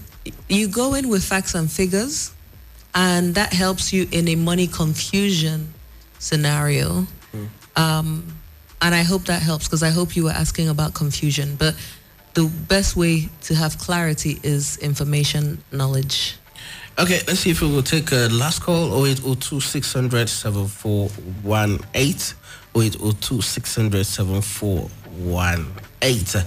[0.49, 2.33] you go in with facts and figures
[2.95, 5.73] and that helps you in a money confusion
[6.19, 7.07] scenario.
[7.77, 8.35] Um,
[8.83, 11.57] and I hope that helps because I hope you were asking about confusion.
[11.57, 11.75] But
[12.35, 16.37] the best way to have clarity is information knowledge.
[16.99, 22.37] Okay, let's see if we will take a last call 0802 600 7418.
[22.75, 26.43] 0802 600 7418.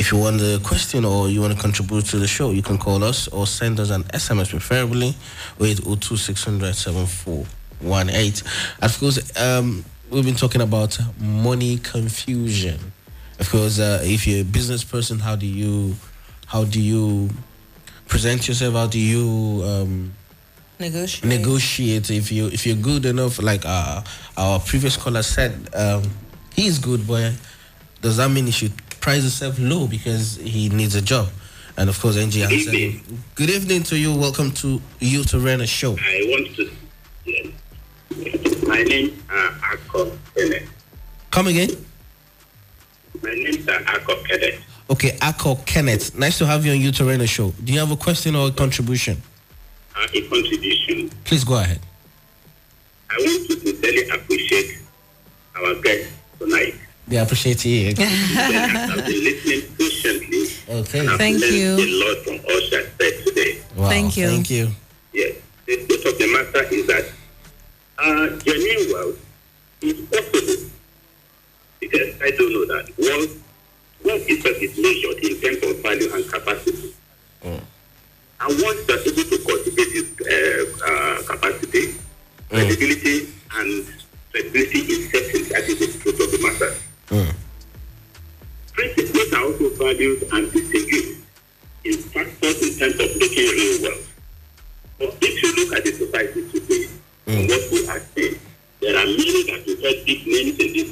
[0.00, 2.78] If you want a question or you want to contribute to the show, you can
[2.78, 5.14] call us or send us an SMS preferably
[5.60, 8.48] 0802 600 7418.
[8.82, 12.92] Of course, um, we've been talking about money confusion.
[13.38, 15.94] Of course, uh, if you're a business person, how do you
[16.46, 17.30] how do you
[18.12, 18.74] present yourself?
[18.74, 20.12] How do you um,
[20.78, 21.24] Negotiate.
[21.24, 22.10] negotiate?
[22.10, 24.02] If you if you're good enough, like uh,
[24.36, 26.02] our previous caller said, um,
[26.54, 27.32] he's good, but
[28.02, 31.28] does that mean he should price himself low because he needs a job?
[31.78, 33.00] And of course, Angie answered him.
[33.34, 34.14] Good evening to you.
[34.14, 35.92] Welcome to Youth Arena Show.
[35.98, 36.70] I want to.
[37.24, 37.46] Yes.
[38.66, 40.68] My name is Akko Kenneth.
[41.30, 41.70] Come again.
[43.22, 44.60] My name is Akko Kenneth.
[44.92, 46.18] Okay, Akko Kenneth.
[46.18, 47.50] Nice to have you on Youth Arena Show.
[47.64, 49.16] Do you have a question or a contribution?
[49.96, 51.08] Uh, a contribution.
[51.24, 51.80] Please go ahead.
[53.10, 54.78] I want to sincerely appreciate
[55.56, 56.74] our guest tonight.
[57.08, 57.88] They appreciate you.
[57.88, 60.44] I've been listening patiently.
[60.68, 60.98] Okay.
[61.00, 61.72] and I've Thank you.
[61.72, 63.58] a lot from all she said today.
[63.74, 64.28] Wow, Thank you.
[64.28, 64.68] Thank you.
[65.14, 65.36] Yes.
[65.64, 67.04] The truth of the matter is that
[67.98, 69.26] uh, genuine wealth
[69.80, 70.70] is possible.
[71.80, 72.90] Because I don't know that.
[72.98, 73.42] Wealth,
[74.04, 76.94] wealth itself is measured in terms of value and capacity.
[77.44, 81.94] And once you are able to cultivate this uh, uh, capacity,
[82.48, 83.86] credibility and
[84.32, 85.48] credibility is certain.
[85.48, 86.74] That is the truth of the matter.
[88.72, 91.20] Principles are also valued and distinguished
[91.84, 94.08] in factors in terms of making real wealth.
[94.98, 96.88] But if you look at the society today,
[97.26, 98.40] and what we are saying,
[98.80, 100.91] there are many that we call big names in this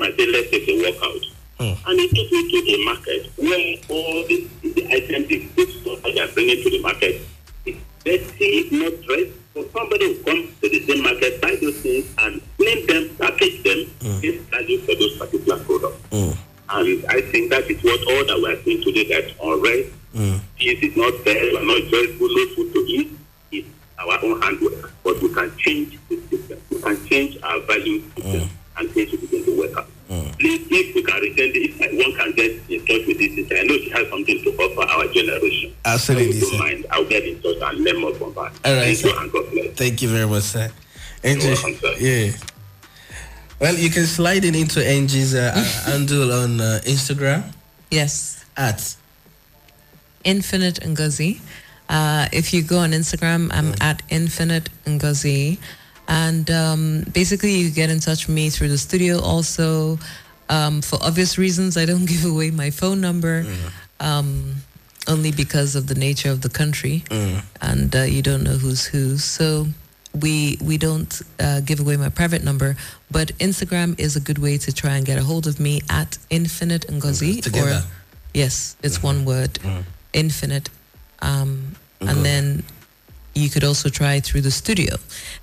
[0.00, 0.18] came hmm.
[0.18, 1.24] and said, let's take a walkout.
[1.60, 6.02] And he took me to the market where all the, the items, the food stuff
[6.02, 7.20] that they are bringing to the market,
[7.66, 9.36] it's dirty, not dressed.
[9.52, 13.62] For somebody who comes to the same market, buy those things and clean them, package
[13.62, 15.98] them, get value for those particular products.
[16.72, 19.90] And I think that is what all that we are seeing today, that unrest,
[20.56, 23.18] peace is not there, we are not joyful, no food to eat.
[23.52, 24.92] It's our own handwork.
[25.02, 26.58] But we can change the system.
[26.70, 28.48] We can change our value system
[28.78, 29.86] and things will begin to work out.
[30.38, 33.56] Please, if we can return this, if one can get in touch with this sister,
[33.56, 35.74] I know she has something to offer our generation.
[35.84, 36.50] Absolutely, If you sir.
[36.50, 38.50] don't mind, I'll get in touch and learn more from her.
[38.70, 39.08] All right, Thank sir.
[39.08, 39.76] you and God.
[39.76, 40.70] Thank you very much, sir.
[41.24, 41.94] Angie, welcome, sir.
[41.98, 42.32] yeah.
[43.60, 45.52] Well, you can slide in into Angie's uh,
[45.84, 47.52] handle on uh, Instagram
[47.90, 48.44] Yes.
[48.56, 48.96] at
[50.24, 51.40] Infinite Ngozi.
[51.88, 55.58] Uh, if you go on Instagram, I'm at Infinite Ngozi.
[56.08, 59.20] And um, basically, you get in touch with me through the studio.
[59.20, 59.98] Also,
[60.48, 63.44] um, for obvious reasons, I don't give away my phone number,
[64.00, 64.56] um,
[65.08, 67.04] only because of the nature of the country,
[67.60, 69.16] and uh, you don't know who's who.
[69.18, 69.66] So
[70.12, 72.76] we we don't uh, give away my private number,
[73.10, 76.18] but Instagram is a good way to try and get a hold of me at
[76.30, 77.42] Infinite Ngozi.
[77.42, 77.70] Together.
[77.70, 77.82] Or,
[78.34, 79.58] yes, it's one word,
[80.12, 80.68] Infinite.
[81.22, 82.64] Um, and then
[83.34, 84.96] you could also try through the studio.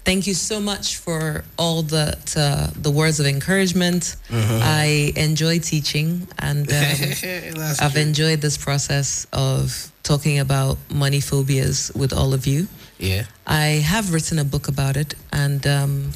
[0.04, 4.16] Thank you so much for all the uh, the words of encouragement.
[4.32, 6.76] I enjoy teaching, and um,
[7.82, 8.02] I've true.
[8.02, 12.68] enjoyed this process of talking about money phobias with all of you.
[13.00, 13.24] Yeah.
[13.46, 16.12] I have written a book about it, and um,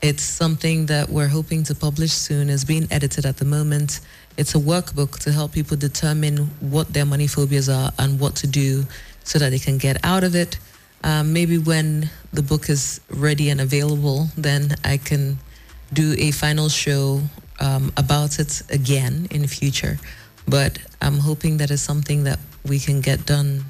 [0.00, 2.50] it's something that we're hoping to publish soon.
[2.50, 4.00] It's being edited at the moment.
[4.36, 8.46] It's a workbook to help people determine what their money phobias are and what to
[8.46, 8.86] do
[9.24, 10.58] so that they can get out of it.
[11.04, 15.38] Um, maybe when the book is ready and available, then I can
[15.92, 17.20] do a final show
[17.60, 19.98] um, about it again in the future.
[20.46, 23.64] But I'm hoping that is something that we can get done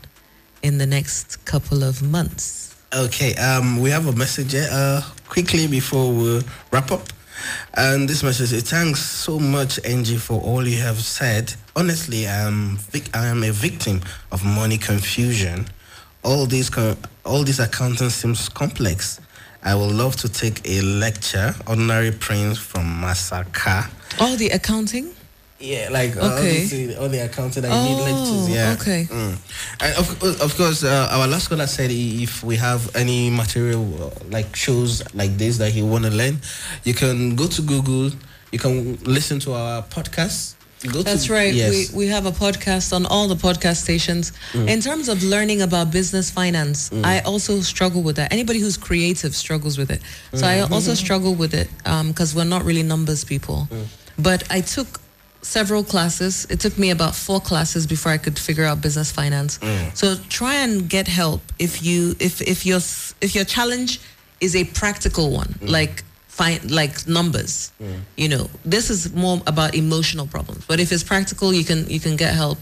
[0.62, 2.74] in the next couple of months.
[2.94, 7.08] Okay, um, we have a message uh, quickly before we wrap up.
[7.74, 11.54] And this message is thanks so much, Angie, for all you have said.
[11.74, 15.66] Honestly, I'm vic- I am a victim of money confusion.
[16.24, 19.20] All these co- all this accounting seems complex.
[19.64, 23.88] I would love to take a lecture, ordinary prince from Masaka.
[24.20, 25.10] All the accounting?
[25.60, 26.62] Yeah, like uh, Okay.
[26.64, 28.48] obviously all the accounting I need Oh, lectures.
[28.50, 28.76] Yeah.
[28.80, 29.04] okay.
[29.04, 29.36] Mm.
[29.80, 34.10] And of, of course, uh, our last caller said if we have any material uh,
[34.30, 36.38] like shows like this that you want to learn,
[36.82, 38.10] you can go to Google.
[38.50, 40.54] You can listen to our podcast.
[40.90, 41.54] Go That's to, right.
[41.54, 41.92] Yes.
[41.92, 44.32] We, we have a podcast on all the podcast stations.
[44.52, 44.68] Mm.
[44.68, 47.04] In terms of learning about business finance, mm.
[47.04, 48.32] I also struggle with that.
[48.32, 50.02] Anybody who's creative struggles with it.
[50.34, 50.70] So I mm.
[50.70, 53.68] also struggle with it um, because we're not really numbers people.
[54.18, 55.00] But I took
[55.42, 56.46] several classes.
[56.50, 59.60] It took me about four classes before I could figure out business finance.
[59.94, 62.80] So try and get help if you if if your
[63.20, 64.00] if your challenge
[64.40, 66.02] is a practical one, like
[66.32, 67.72] find like numbers.
[68.16, 70.64] You know, this is more about emotional problems.
[70.66, 72.58] But if it's practical, you can you can get help.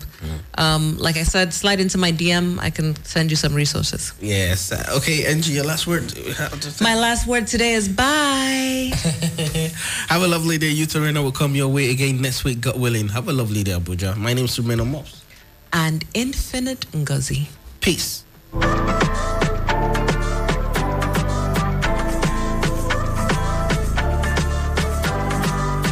[0.59, 2.59] Um, like I said, slide into my DM.
[2.59, 4.13] I can send you some resources.
[4.21, 4.73] yes.
[4.99, 6.03] Okay, Angie, your last word.
[6.37, 8.91] How to say- My last word today is bye.
[10.13, 10.69] Have a lovely day.
[10.71, 13.09] Youth Arena will come your way again next week, God willing.
[13.09, 14.17] Have a lovely day, Abuja.
[14.17, 15.23] My name is Sumeno Mops.
[15.73, 17.47] and infinite Ngozi.
[17.81, 18.25] Peace.